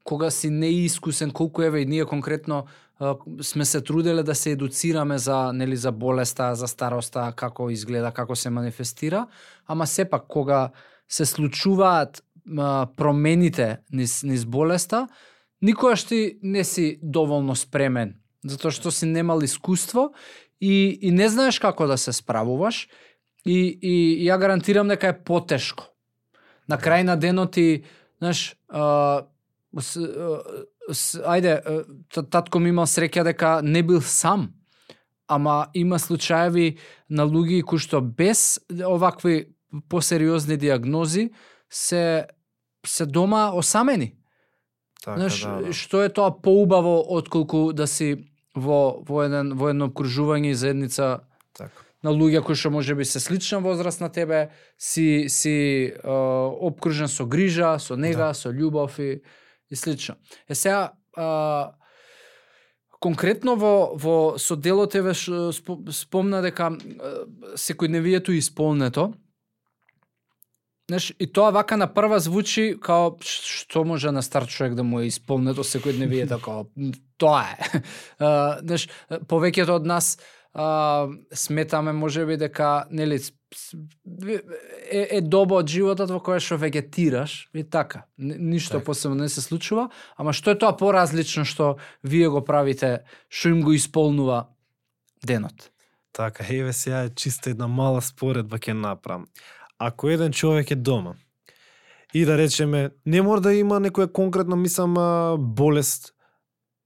[0.05, 2.65] кога си неискусен, колку еве и ние конкретно
[2.99, 8.13] а, сме се труделе да се едуцираме за нели за болеста, за староста, како изгледа,
[8.13, 9.27] како се манифестира,
[9.67, 10.71] ама сепак кога
[11.09, 12.23] се случуваат
[12.59, 15.09] а, промените низ, низ болеста,
[15.63, 20.13] никогаш ти не си доволно спремен, затоа што си немал искуство
[20.61, 22.89] и, и не знаеш како да се справуваш
[23.45, 23.95] и, и
[24.29, 25.91] ја гарантирам дека е потешко.
[26.69, 27.85] На крај на денот ти,
[28.19, 29.25] знаеш, а,
[29.81, 30.41] с, а,
[30.93, 31.61] с, ајде,
[32.31, 34.53] татко ми имал среќа дека не бил сам,
[35.29, 36.77] ама има случаеви
[37.09, 39.54] на луѓе кои што без овакви
[39.89, 41.31] посериозни диагнози
[41.71, 42.27] се
[42.87, 44.15] се дома осамени.
[45.05, 45.73] Така, Знаеш, да, да.
[45.73, 51.21] што е тоа поубаво отколку да си во во еден во едно обкружување и заедница
[51.57, 51.75] Така.
[52.03, 56.09] на луѓе кои што можеби се слична возраст на тебе, си си е,
[56.61, 58.35] обкружен со грижа, со нега, Да.
[58.35, 59.23] со љубов и
[59.71, 60.15] и слично.
[60.49, 61.73] Е сега а,
[63.01, 65.13] конкретно во во со делот еве
[65.93, 66.71] спомна дека
[67.57, 69.13] секојдневието е исполнето.
[70.89, 75.01] Знаеш, и тоа вака на прва звучи као што може на стар човек да му
[75.01, 77.81] е исполнето секојдневието као м, тоа е.
[78.67, 78.89] Знаеш,
[79.25, 80.19] повеќето од нас
[80.53, 83.17] а, сметаме можеби дека нели
[84.93, 88.05] е, е доба од животот во која што вегетираш и така.
[88.19, 88.85] Ни- Ништо Така.
[88.85, 93.63] посебно не се случува, ама што е тоа поразлично што вие го правите, што им
[93.65, 94.49] го исполнува
[95.25, 95.71] денот?
[96.13, 99.27] Така, еве сега е чиста една мала споредба ќе направам.
[99.79, 101.15] Ако еден човек е дома
[102.15, 104.95] и да речеме, не мора да има некоја конкретно, мислам,
[105.39, 106.13] болест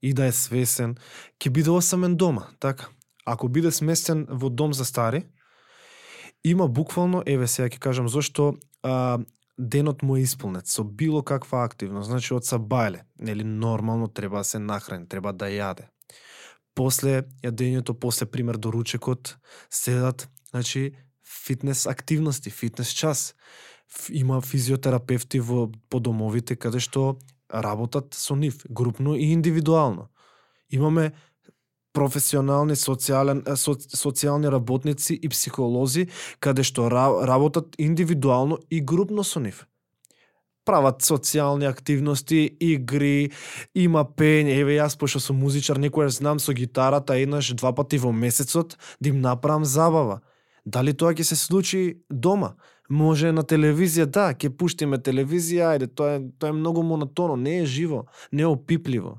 [0.03, 0.97] и да е свесен,
[1.37, 2.89] ќе биде осамен дома, така.
[3.27, 5.27] Ако биде сместен во дом за стари,
[6.45, 9.19] има буквално, еве сега ќе кажам зошто а,
[9.59, 14.45] денот му е исполнет со било каква активност, значи од сабајле, нели нормално треба да
[14.45, 15.91] се нахрани, треба да јаде.
[16.75, 19.37] После јадењето, после пример доручекот,
[19.71, 20.95] седат, значи
[21.49, 23.35] фитнес активности, фитнес час.
[24.13, 27.17] Има физиотерапевти во по домовите каде што
[27.49, 30.09] работат со нив, групно и индивидуално.
[30.69, 31.13] Имаме
[31.97, 36.09] професионални социјален, со, социјални работници и психолози
[36.41, 39.65] каде што работат индивидуално и групно со нив.
[40.69, 43.33] Прават социјални активности, игри,
[43.75, 48.13] има пење, еве јас пошто сум музичар, некојаш знам со гитарата еднаш два пати во
[48.13, 50.21] месецот да им направам забава.
[50.69, 52.53] Дали тоа ќе се случи дома?
[52.89, 57.61] Може на телевизија, да, ќе пуштиме телевизија, ајде, тоа е, тоа е многу монотоно, не
[57.63, 59.19] е живо, не е опипливо.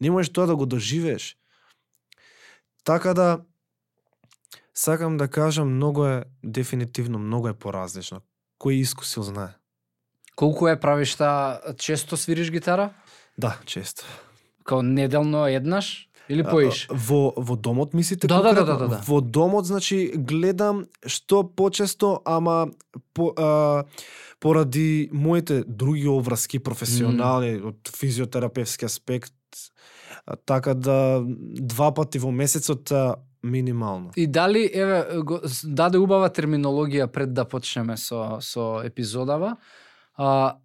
[0.00, 1.36] Не можеш тоа да го доживееш.
[2.84, 3.44] Така да,
[4.74, 8.22] сакам да кажам, многу е, дефинитивно, многу е поразлично.
[8.58, 9.54] Кој искусил знае.
[10.34, 12.94] Колку е правиш таа често свириш гитара?
[13.38, 14.06] Да, често.
[14.64, 16.86] као неделно еднаш или поиш?
[16.90, 19.00] Во во домот мислите Да, да, да, да, да, да.
[19.06, 22.70] Во домот значи гледам што почесто, ама
[23.12, 23.84] по, а,
[24.40, 29.34] поради моите други обврски професионални од физиотерапевски аспект
[30.26, 34.10] а, така да два пати во месецот а, минимално.
[34.16, 39.56] И дали еве го, даде убава терминологија пред да почнеме со со епизодава.
[40.14, 40.60] А,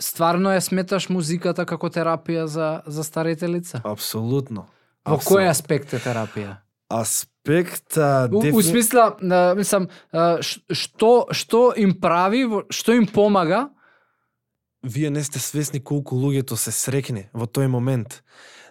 [0.00, 3.82] стварно ја сметаш музиката како терапија за за старите лица?
[3.84, 4.66] Апсолутно.
[5.04, 6.56] Во кој аспект е терапија?
[6.92, 13.06] аспект а, У, у дефини- смисла, а, мислам, а, што што им прави, што им
[13.06, 13.70] помага
[14.84, 18.22] вие не сте свесни колку луѓето се срекни во тој момент.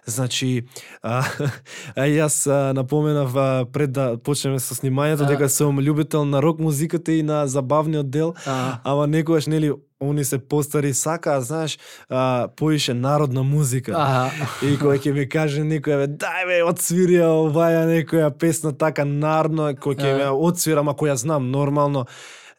[0.06, 0.68] Значи,
[1.02, 1.22] а,
[1.96, 5.34] а јас а, напоменав а, пред да почнеме со снимањето Да.
[5.34, 10.24] дека сум љубител на рок музиката и на забавниот дел, а, ама некогаш нели они
[10.24, 13.92] се постари сака, знаеш, а, поише народна музика.
[13.96, 14.30] а,
[14.62, 19.04] И кој ќе ми каже некој, бе, дај бе, отсвири ја оваја некоја песна така
[19.04, 20.18] нарно, кој ќе А.
[20.18, 22.06] ме отсвирам, ако ја знам нормално.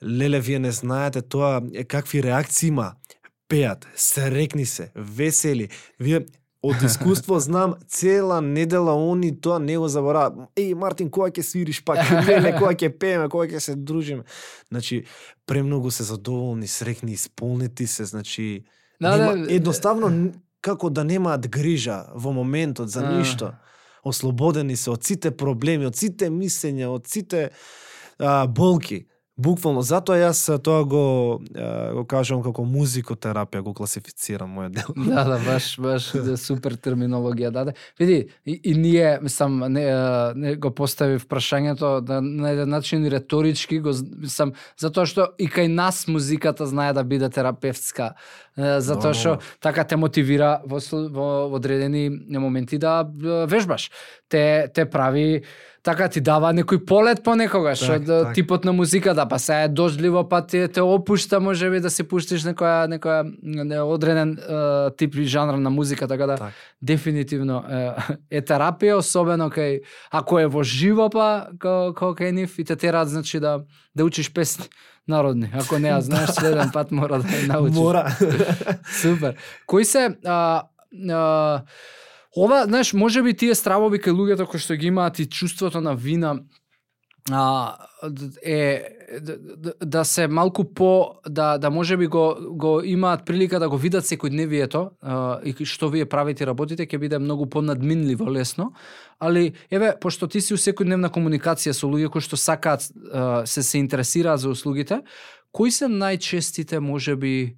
[0.03, 2.93] Леле, вие не знаете тоа какви реакции има.
[3.49, 5.69] Пеат, срекни се, весели.
[5.99, 6.25] Вие
[6.63, 10.49] од искуство знам цела недела они тоа не го заборават.
[10.55, 11.99] Еј Мартин, кога ќе свириш пак?
[12.27, 14.23] Леле, кога ќе пееме, кога ќе се дружиме?
[14.69, 15.03] Значи,
[15.45, 18.63] премногу се задоволни, срекни, исполнети се, значи
[19.01, 23.11] Да, нема, да, едноставно н- како да немаат грижа во моментот за А.
[23.11, 23.51] ништо.
[24.03, 27.49] Ослободени се од сите проблеми, од сите мислења, од сите
[28.19, 29.05] а, болки.
[29.33, 31.05] Буквално, затоа јас тоа го,
[31.97, 34.91] го кажувам како музикотерапија, го класифицирам мојот дел.
[35.09, 37.73] Да, да, баш, баш да, супер терминологија даде.
[37.97, 39.87] Види, и, и ние, мислам, не,
[40.37, 45.65] не го постави прашањето да, на еден начин реторички, го, мислам, затоа што и кај
[45.65, 48.13] нас музиката знае да биде терапевтска,
[48.55, 52.05] затоа што така те мотивира во, слу- во одредени
[52.37, 53.01] моменти да
[53.49, 53.89] вежбаш.
[54.29, 55.41] Те, те прави
[55.83, 58.33] така ти дава некој полет понекогаш Так, од так.
[58.35, 62.45] типот на музиката, па се е дождливо, па те, те опушта можеби да се пуштиш
[62.47, 66.53] некоја некоја не, одреден е, тип и жанр на музика, така да Так.
[66.81, 67.91] дефинитивно е,
[68.31, 73.09] е терапија, особено кај ако е во живо па ко кај нив и те терат
[73.09, 73.61] значи да
[73.95, 74.65] да учиш песни
[75.07, 75.51] народни.
[75.53, 77.75] Ако не ја знаеш следен пат мора да ја научиш.
[77.75, 78.07] Мора.
[79.01, 79.35] Супер.
[79.67, 80.63] Кои се а,
[81.11, 81.61] а,
[82.37, 85.95] ова, знаеш, може би тие стравови кај луѓето кои што ги имаат и чувството на
[85.95, 86.39] вина
[87.31, 87.75] а,
[88.43, 88.83] е
[89.21, 93.77] да, да- се малку по да да може би го го имаат прилика да го
[93.77, 98.73] видат секојдневието а, и што вие правите и работите ќе биде многу понадминливо лесно.
[99.19, 103.63] Али еве пошто ти си у секојдневна комуникација со луѓе кои што сакаат а, се
[103.63, 105.01] се интересираат за услугите
[105.51, 107.55] кои се најчестите можеби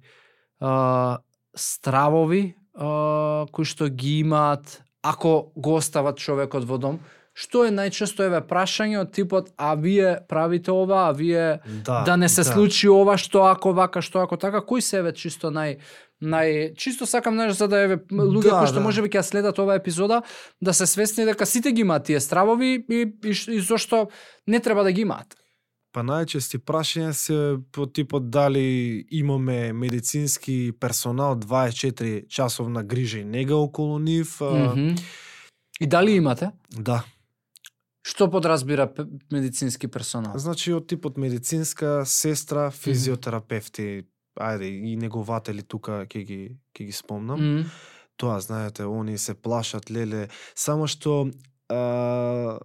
[0.60, 1.18] а,
[1.56, 6.98] стравови кои што ги имаат ако го остават човекот во дом.
[7.36, 12.16] Што е најчесто еве прашање од типот а вие правите ова а вие Да, да
[12.16, 15.76] не се случи ова што ако вака што ако така кои се еве чисто нај
[16.22, 18.86] нај чисто сакам знаеш за да еве луѓе Да, кои што да.
[18.88, 20.22] можеби ќе следат оваа епизода
[20.60, 24.08] да се свесни дека сите ги имаат тие стравови и, и, и зошто
[24.46, 25.36] не треба да ги имаат
[25.96, 27.36] Па најчести прашања се
[27.72, 34.42] по типот дали имаме медицински персонал 24 часовна грижа и нега околу нив.
[34.42, 34.94] а, Мгм.
[35.80, 37.04] и дали имате Да.
[38.02, 38.92] што подразбира
[39.32, 44.04] медицински персонал Значи од типот медицинска сестра, физиотерапевти,
[44.38, 47.40] ајде и негователи тука ќе ги ќе ги спомнам.
[47.40, 47.70] Мгм.
[48.16, 51.30] Тоа знаете, они се плашат леле, само што
[51.68, 52.58] а,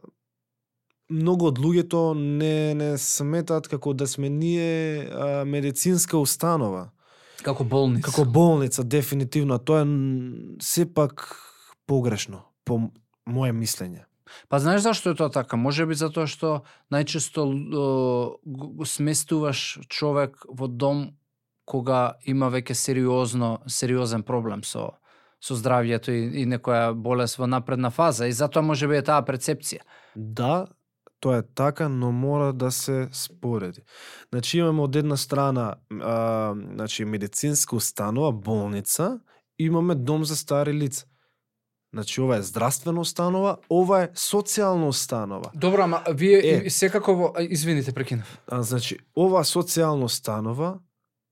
[1.12, 6.92] многу од луѓето не не сметаат како да сме ние а, медицинска установа.
[7.44, 9.88] како болница Како болница, дефинитивно, тоа е
[10.62, 11.36] сепак
[11.86, 12.92] погрешно, по м-
[13.26, 14.06] моje мислење.
[14.50, 15.58] Па знаеш зашто е тоа така?
[15.58, 17.44] Може би затоа што најчесто
[18.46, 21.18] го сместуваш човек во дом
[21.66, 24.98] кога има веќе сериозно сериозен проблем со
[25.42, 29.24] со здравјето и, и некоја болест во напредна фаза и затоа може би е таа
[29.26, 29.82] перцепција.
[30.16, 30.68] Да,
[31.22, 33.82] тоа е така, но мора да се спореди.
[34.34, 39.20] Значи имаме од една страна а, значи медицинска установа, болница,
[39.60, 41.06] имаме дом за стари лица.
[41.94, 45.52] Значи ова е здравствена установа, ова е социјална установа.
[45.56, 46.70] Добро, ама вие Е.
[46.70, 48.42] секако извините прекинав.
[48.48, 50.80] А, значи, ова социјална установа,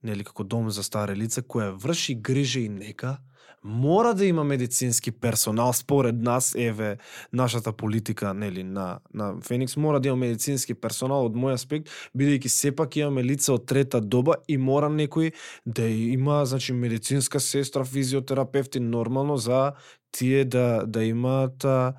[0.04, 3.18] нели како дом за стари лица, која врши грижа и нека,
[3.64, 6.98] мора да има медицински персонал според нас, еве,
[7.34, 12.48] нашата политика, нели, на, на Феникс, мора да има медицински персонал од мој аспект, бидејќи
[12.48, 15.34] сепак имаме лица од трета доба и мора некој
[15.66, 19.74] да има, значи, медицинска сестра, физиотерапевти, нормално за
[20.12, 21.94] тие да да имаат а,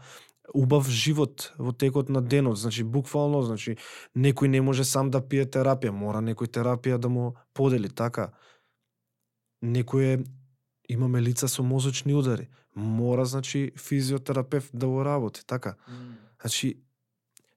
[0.55, 3.77] убав живот во текот на денот, значи буквално, значи
[4.17, 8.31] некој не може сам да пие терапија, мора некој терапија да му подели, така.
[9.63, 10.19] Некој е
[10.93, 15.75] имаме лица со мозочни удари, мора значи физиотерапевт да го работи, така.
[16.41, 16.75] Значи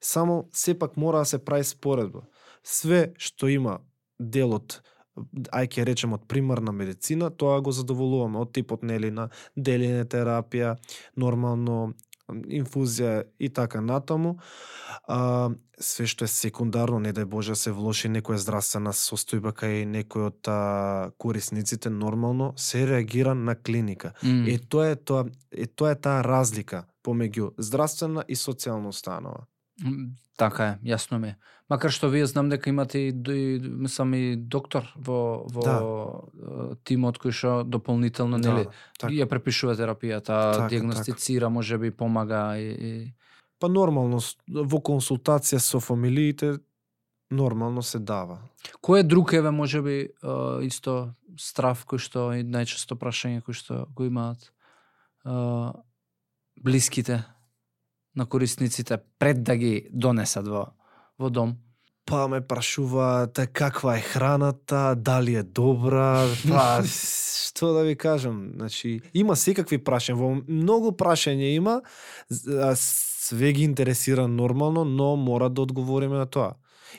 [0.01, 2.21] само сепак мора да се прави споредба.
[2.63, 3.79] Све што има
[4.19, 4.81] делот
[5.53, 10.75] ај ќе речем од примарна медицина, тоа го задоволуваме од типот нели на делење терапија,
[11.15, 11.93] нормално
[12.31, 14.37] инфузија и така натаму.
[15.07, 15.49] А,
[15.79, 20.49] све што е секундарно, не дај Боже, се влоши некоја здравствена состојба кај некој од
[20.51, 24.13] а, корисниците, нормално се реагира на клиника.
[24.23, 24.45] М.
[24.47, 29.45] Е тоа е тоа, е тоа е таа разлика помеѓу здравствена и социјална установа.
[30.37, 31.35] Така е, јасно ми е.
[31.69, 35.77] Макар што вие знам дека имате и, и мислам и доктор во во Да.
[35.77, 38.67] е, тимот кој што дополнително нели
[38.99, 39.13] така.
[39.13, 43.13] ја препишува терапијата, Така, диагностицира, можеби помага и, и...
[43.59, 46.59] Па нормално во консултација со фамилиите
[47.31, 48.41] нормално се дава.
[48.81, 50.09] Кој е друг еве можеби е,
[50.65, 54.51] исто страв кој што и најчесто прашање кој што го имаат
[55.25, 55.33] е,
[56.61, 57.23] блиските
[58.15, 60.67] на корисниците пред да ги донесат во
[61.19, 61.57] во дом.
[62.05, 66.83] Па ме прашуваат каква е храната, дали е добра, па
[67.53, 71.81] што да ви кажам, значи има секакви прашања, во многу прашања има,
[72.75, 76.55] све ги интересира нормално, но мора да одговориме на тоа.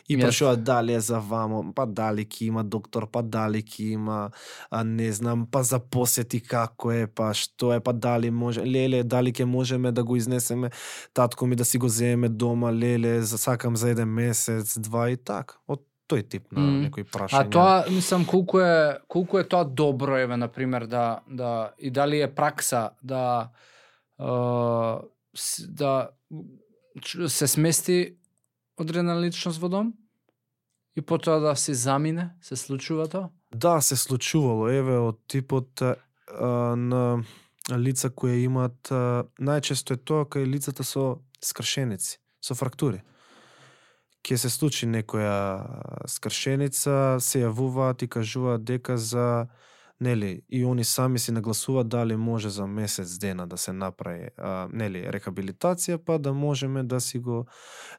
[0.08, 0.22] И Јасно.
[0.22, 4.30] прашуваат дали е за вамо, па дали ќе има доктор, па дали ќе има,
[4.70, 9.02] а не знам, па за посети како е, па што е, па дали може, леле,
[9.02, 10.70] дали ќе можеме да го изнесеме
[11.12, 15.16] татко ми да си го земеме дома, леле, за сакам за еден месец, два и
[15.16, 15.54] така.
[15.68, 15.80] Од
[16.10, 16.80] тој тип на Мм.
[16.84, 17.46] некои прашања.
[17.46, 22.20] А тоа, мислам, колку е, колку е тоа добро, еве, например, да, да и дали
[22.20, 23.48] е пракса да
[24.20, 24.24] е,
[25.68, 26.08] да
[27.26, 28.16] се смести
[28.76, 29.94] адреналичност во дом
[30.96, 33.28] и потоа да се замине, се случува тоа?
[33.54, 35.96] Да, се случувало, еве, од типот а,
[36.76, 37.24] на
[37.70, 43.02] лица кои имаат, а, најчесто е тоа кај лицата со скршеници, со фрактури.
[44.24, 49.48] Ке се случи некоја скршеница, се јавуваат и кажуваат дека за
[50.00, 54.68] нели и они сами си нагласуваат дали може за месец дена да се направи а,
[54.72, 57.46] нели рехабилитација па да можеме да си го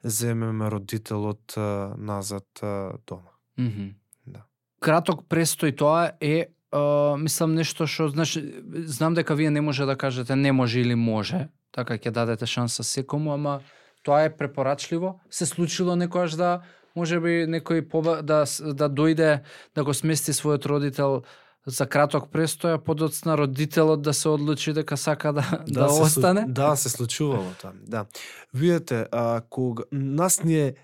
[0.04, 3.32] земеме родителот а, назад а, дома.
[3.58, 3.96] Мгм.
[4.28, 4.46] Да.
[4.80, 8.42] Краток престој тоа е Uh, мислам нешто што значи
[8.90, 12.84] знам дека вие не може да кажете не може или може така ќе дадете шанса
[12.84, 13.62] секому ама
[14.04, 16.50] тоа е препорачливо се случило некојаш да
[16.96, 19.44] можеби некој поба, да да дојде
[19.76, 21.24] да го смести својот родител
[21.68, 26.04] за краток престој а подоцна родителот да се одлучи дека сака да да, се слу-
[26.04, 27.72] остане Да, се случувало тоа.
[27.84, 28.06] Да.
[28.54, 30.76] Видете, а, кога нас ни е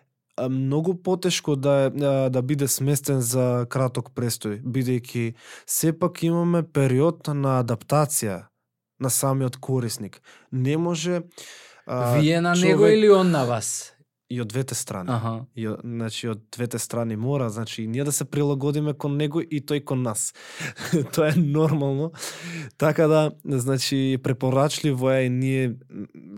[0.41, 1.89] многу потешко да
[2.29, 5.33] да биде сместен за краток престој, бидејќи
[5.67, 8.41] сепак имаме период на адаптација
[8.99, 10.21] на самиот корисник.
[10.51, 11.21] Не може
[11.85, 13.93] а, вие на човек- него или он на вас
[14.31, 15.09] и од двете страни.
[15.09, 19.41] аха И, значи од двете страни мора, значи и ние да се прилагодиме кон него
[19.41, 20.33] и тој кон нас.
[21.13, 22.11] Тоа е нормално.
[22.77, 25.73] Така да, значи препорачливо е и ние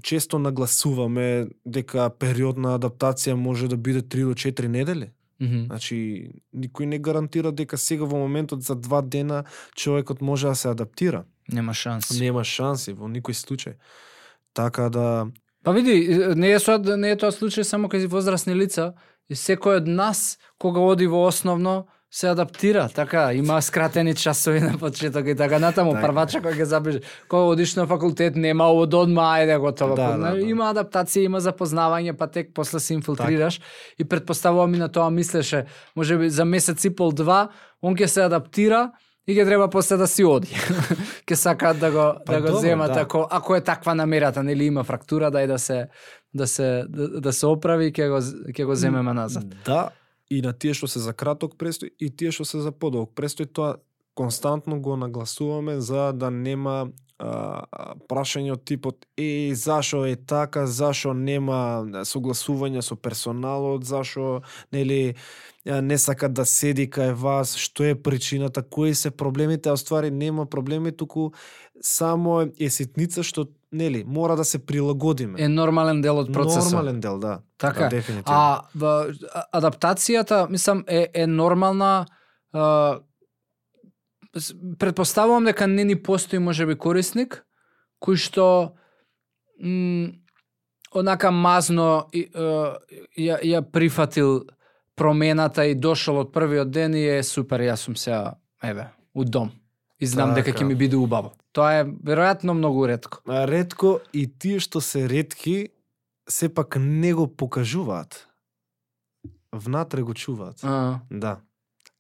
[0.03, 5.11] често нагласуваме дека период на адаптација може да биде 3 до 4 недели.
[5.41, 5.65] Мгм.
[5.65, 9.43] Значи никој не гарантира дека сега во моментот за два дена
[9.75, 11.25] човекот може да се адаптира.
[11.51, 13.75] нема шанс Нема шанси во никој случај.
[14.53, 15.27] Така да
[15.64, 15.95] Па види,
[16.36, 18.93] не е, со, не е тоа случај само кај возрастни лица.
[19.32, 24.78] И секој од нас, кога оди во основно, се адаптира, така, има скратени часови на
[24.78, 25.95] почеток и така натаму.
[25.95, 26.07] Така.
[26.07, 29.95] Првача кој ќе забележи, кога одиш на факултет, нема од одма, ајде готово.
[29.97, 30.43] Да, Па, да, да.
[30.45, 33.57] Има адаптација, има запознавање, па тек после се инфилтрираш.
[33.97, 37.47] И предпоставувам и на тоа мислеше, можеби за месец и пол два,
[37.82, 38.91] он ќе се адаптира
[39.28, 40.51] и ќе треба после да си оди.
[41.28, 43.01] ќе сакаат да го Па да го добро, земат да.
[43.01, 45.88] ако ако е таква намерата, нели има фрактура, дај да се
[46.34, 48.19] да се да, да се оправи ќе го
[48.51, 49.45] ќе го земеме назад.
[49.65, 49.89] Да,
[50.30, 53.51] и на тие што се за краток престој и тие што се за подолг престој,
[53.53, 53.78] тоа
[54.13, 56.89] константно го нагласуваме за да нема
[57.24, 64.41] а, прашање од типот е зашо е така, зашо нема согласување со персоналот, зашо
[64.76, 65.15] нели
[65.65, 70.45] не сака да седи кај вас, што е причината, кои се проблемите, а ствари нема
[70.45, 71.32] проблеми, туку
[71.82, 75.39] само е ситница што нели мора да се прилагодиме.
[75.41, 76.71] Е нормален дел од процесот.
[76.74, 77.39] Нормален дел, да.
[77.57, 78.28] Така да, дефинитивно.
[78.28, 78.61] А
[79.53, 82.05] адаптацијата, мислам, е, е нормална
[82.53, 82.99] а,
[84.79, 87.45] предпоставувам дека не ни постои можеби корисник
[88.01, 88.75] кој што
[89.61, 90.19] м,
[90.91, 92.27] онака мазно и,
[93.17, 94.43] ја, ја прифатил
[94.95, 99.51] промената и дошол од првиот ден и е супер, јас сум сега, еве, у дом.
[99.99, 100.59] И знам дека Така.
[100.65, 101.34] ќе ми биде убаво.
[101.53, 103.21] Тоа е веројатно многу ретко.
[103.25, 105.69] А ретко и тие што се ретки
[106.29, 108.27] сепак не го покажуваат.
[109.53, 110.59] Внатре го чуваат.
[110.63, 111.39] А, Да.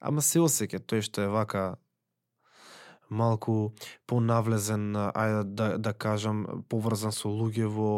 [0.01, 1.77] Ама се осеќа тој што е вака
[3.13, 3.73] малку
[4.07, 7.89] понавлезен, а, ајде да, да кажам, поврзан со луѓе во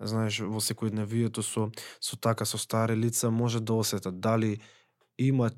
[0.00, 1.70] знаеш во секојдневието со
[2.00, 4.60] со така со стари лица може да осетат дали
[5.18, 5.50] има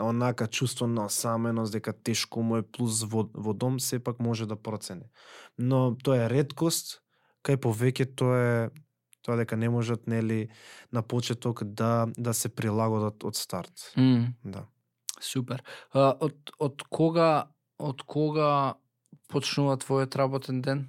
[0.00, 4.56] онака чувство на осаменост дека тешко му е плюс во, во дом сепак може да
[4.56, 5.06] процени.
[5.58, 7.00] Но тоа е реткост,
[7.46, 8.70] кај повеќе тоа е
[9.24, 10.48] тоа дека не можат нели
[10.92, 13.94] на почеток да да се прилагодат од старт.
[13.96, 14.66] м, Да.
[15.20, 15.62] супер.
[15.92, 18.74] А, од, од кога од кога
[19.28, 20.88] почнува твојот работен ден?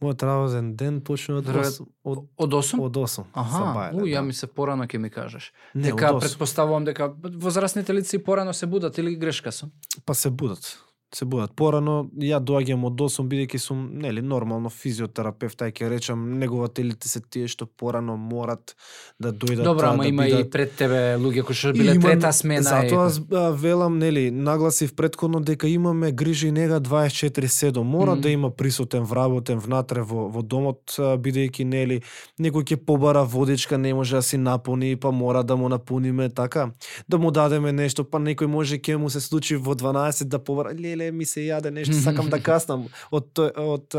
[0.00, 2.80] Мојот работен ден почнува од 8, од Од 8?
[2.80, 3.24] од 8.
[3.32, 4.26] Аха, сабајле, у, ја да.
[4.26, 5.52] ми се порано ќе ми кажеш.
[5.74, 6.28] Не, дека од 8.
[6.28, 9.70] предпоставувам дека возрастните лица и порано се будат или грешка сум?
[10.06, 10.78] Па се будат.
[11.14, 11.50] Се будат.
[11.58, 17.18] Порано ја доаѓам од 8 бидејќи сум нели нормално физиотерапевт, ај ќе речам негователите се
[17.20, 18.76] тие што порано морат
[19.18, 20.46] да дојдат Добро, ама да има бидат...
[20.46, 22.62] и пред тебе луѓе кои што биле Има- трета смена.
[22.62, 23.56] Затоа и...
[23.58, 27.82] велам, нели, нагласив предходно дека имаме грижи и нега 24/7.
[27.82, 28.20] Мора Мгм.
[28.20, 32.00] да има присутен вработен внатре во, во домот, бидејќи нели
[32.38, 36.70] некој ќе побара водичка, не може да си напуни, па мора да му напуниме така,
[37.08, 40.70] да му дадеме нешто, па некој може ќе му се случи во 12 да побара,
[40.70, 43.98] леле ми се јаде нешто, сакам да каснам од тој од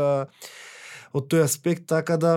[1.12, 2.32] од тој аспект така да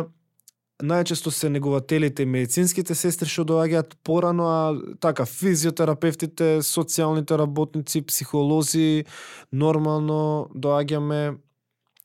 [0.83, 9.05] најчесто се негователите и медицинските сестри што доаѓаат порано, а така физиотерапевтите, социјалните работници, психолози,
[9.51, 11.37] нормално доаѓаме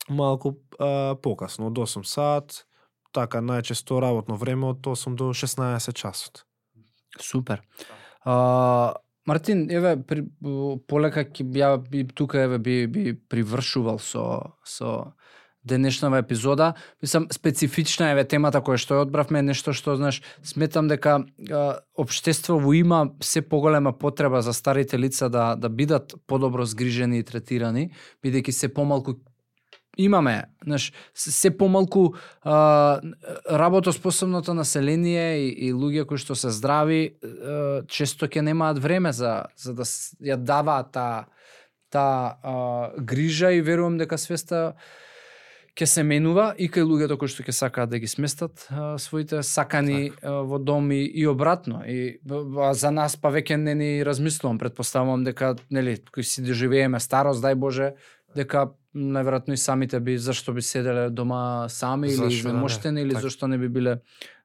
[0.09, 2.63] малку а, покасно, од 8 саат,
[3.11, 6.45] така најчесто работно време од 8 до 16 часот.
[7.19, 7.61] Супер.
[8.23, 8.93] А,
[9.25, 10.23] Мартин, еве при,
[10.89, 15.13] полека ќе ја би тука еве би би привршувал со со
[15.63, 16.73] денешнава епизода.
[17.01, 22.73] Мислам специфична еве темата која што ја одбравме нешто што знаеш, сметам дека а, општеството
[22.73, 27.91] има се поголема потреба за старите лица да да бидат подобро згрижени и третирани,
[28.25, 29.21] бидејќи се помалку
[29.97, 33.01] имаме, знаеш, се помалку а,
[33.51, 39.51] работоспособното население и, и луѓе кои што се здрави а, често ќе немаат време за
[39.55, 41.27] за да ја даваат таа
[41.91, 44.79] та а, грижа и верувам дека свеста
[45.75, 49.43] ќе се менува и кај луѓето кои што ќе сакаат да ги сместат а, своите
[49.43, 51.83] сакани а, во дом и, и обратно.
[51.83, 56.99] И б- за нас па веќе не ни размислувам, предпоставувам дека нели кои си доживееме
[56.99, 57.93] старост, дај Боже,
[58.35, 63.09] дека најверојатно и самите би зашто би седеле дома сами или Зашто да извемоштени или
[63.09, 63.21] Така.
[63.21, 63.97] зашто не би биле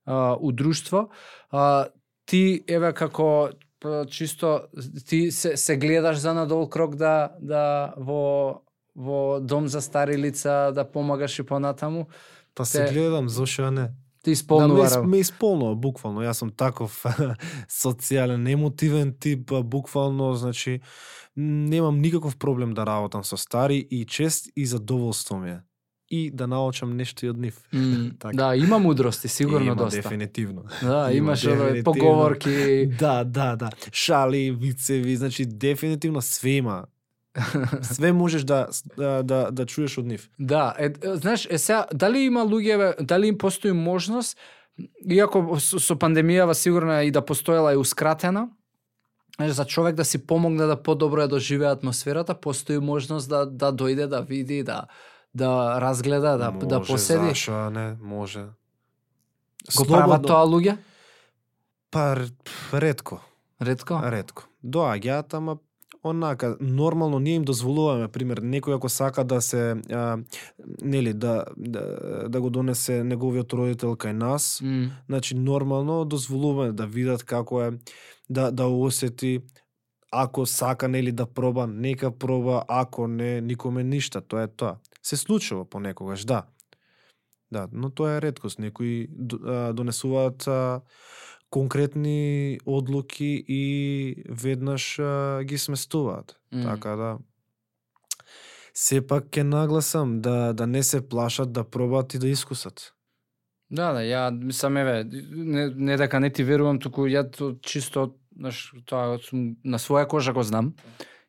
[0.06, 1.08] а, у друштво.
[1.50, 1.86] А,
[2.26, 4.60] ти еве како п- чисто
[5.08, 8.60] ти се, се гледаш за надол крок да да во
[8.96, 12.06] во дом за стари лица да помагаш и понатаму,
[12.54, 13.90] Па се Те- гледам, зошто не?
[14.26, 16.20] Да, исполнува ме, да, ис- ме исполнува, буквално.
[16.20, 17.04] Јас сум таков
[17.70, 20.80] социјален, емотивен тип, буквално, значи,
[21.36, 25.58] немам никаков проблем да работам со стари и чест и задоволство ми е.
[26.10, 27.62] И да научам нешто и од нив.
[28.18, 28.36] Така.
[28.36, 29.96] да, има мудрости, сигурно има, доста.
[29.98, 30.62] дефинитивно.
[30.82, 31.82] Да, Има имаш дефинитивно.
[31.84, 32.86] поговорки.
[32.98, 33.70] Да, да, да.
[33.92, 36.84] Шали, вицеви, значи дефинитивно све има.
[37.82, 40.30] Све можеш да да да, да чуеш од нив.
[40.38, 44.38] Да, е, знаеш, е сега, дали има луѓе, дали им постои можност,
[45.08, 48.48] иако со, со пандемијава сигурно е и да постоела е ускратена,
[49.40, 54.06] за човек да си помогне да подобро ја доживее атмосферата, постои можност да да дојде
[54.06, 54.86] да види, да
[55.34, 57.28] да разгледа, да да Може, поседи.
[57.28, 58.44] Зашо не, може.
[59.76, 60.76] Го прават тоа луѓе?
[61.90, 62.32] Па р-
[62.72, 63.20] ретко,
[63.60, 64.00] Ретко?
[64.04, 64.48] ретко.
[64.64, 65.56] Доаѓаат, ама
[66.08, 70.18] онака нормално ние им дозволуваме пример некој ако сака да се а,
[70.82, 71.82] нели да, да
[72.28, 77.70] да го донесе неговиот родител кај нас, М, значи нормално дозволуваме да видат како е
[78.30, 79.40] да да осети
[80.12, 84.76] ако сака нели да проба, нека проба, ако не никоме ништа, тоа е тоа.
[85.02, 86.42] Се случува понекогаш, да.
[87.52, 88.58] Да, но тоа е реткост.
[88.58, 89.08] Некои
[89.72, 90.80] донесуваат а,
[91.56, 93.64] конкретни одлуки и
[94.28, 96.36] веднаш а, ги сместуваат.
[96.52, 96.62] М.
[96.62, 97.16] Така да
[98.76, 102.92] сепак ќе нагласам да да не се плашат да пробаат и да искусат.
[103.70, 108.14] Да, да, ја мислам еве, не, не дека не ти верувам, туку ја то чисто,
[108.36, 110.74] знаеш, тоа сум на своја кожа го знам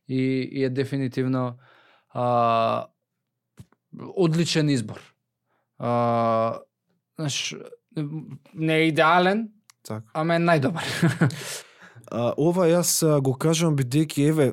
[0.08, 1.58] и, и е дефинитивно
[2.14, 2.88] а,
[3.96, 5.00] одличен избор.
[5.80, 6.60] А,
[7.16, 7.56] знаеш,
[8.54, 9.50] не е идеален,
[9.88, 10.04] Така.
[10.14, 10.86] ама е најдобар.
[12.08, 14.46] А, ова јас го кажам бидејќи еве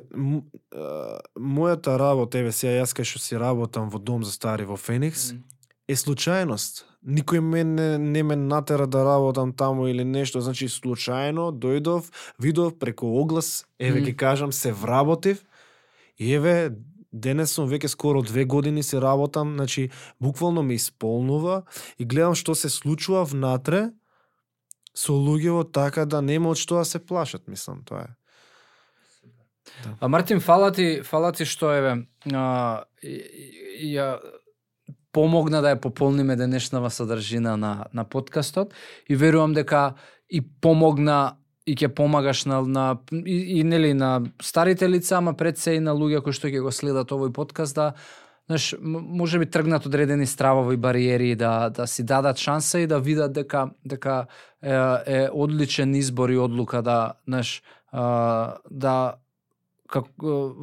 [1.39, 5.29] мојата работа еве сега јас кај што си работам во дом за стари во Феникс
[5.87, 6.83] е случајност.
[7.05, 12.09] Никој мене не ме натера да работам таму или нешто, значи случајно дојдов,
[12.41, 14.07] видов преку оглас, еве Мм.
[14.09, 15.45] ќе кажам се вработив
[16.17, 16.73] и еве
[17.13, 21.63] денес сум веќе скоро две години се работам, значи буквално ме исполнува
[21.99, 23.93] и гледам што се случува внатре
[24.95, 28.13] со луѓево така да нема од што да се плашат, мислам, тоа е.
[29.99, 32.85] А Мартин, фала ти, фала ти што еве а,
[33.83, 34.19] ја
[35.15, 38.73] помогна да ја пополниме денешнава содржина на на подкастот
[39.09, 39.95] и верувам дека
[40.29, 45.57] и помогна и ќе помагаш на на и, и нели на старите лица, ама пред
[45.57, 47.93] се и на луѓе кои што ќе го следат овој подкаст да
[48.47, 53.33] знаеш, може би тргнат одредени стравови бариери да да си дадат шанса и да видат
[53.33, 54.25] дека дека
[54.63, 54.73] е,
[55.05, 57.63] е одличен избор и одлука да знаеш
[58.71, 59.15] да
[59.87, 60.55] како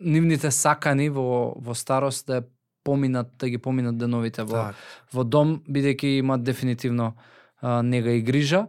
[0.00, 2.42] нивните сакани во во старост да
[2.84, 4.76] поминат да ги поминат деновите во Так.
[5.12, 7.14] во дом бидејќи имаат дефинитивно
[7.60, 8.66] а, нега и грижа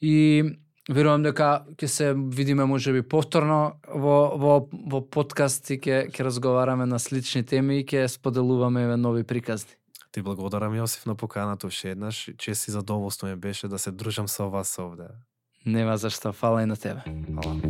[0.00, 0.44] и
[0.88, 6.86] верувам дека ќе се видиме можеби повторно во во во подкаст и ќе ќе разговараме
[6.86, 9.74] на слични теми и ќе споделуваме нови приказни.
[10.12, 12.30] Ти благодарам Јосиф на поканата уште еднаш.
[12.38, 15.12] Чест и задоволство ми беше да се дружам со вас овде.
[15.66, 17.02] Нема зашто, фала и на тебе.
[17.42, 17.60] Фала.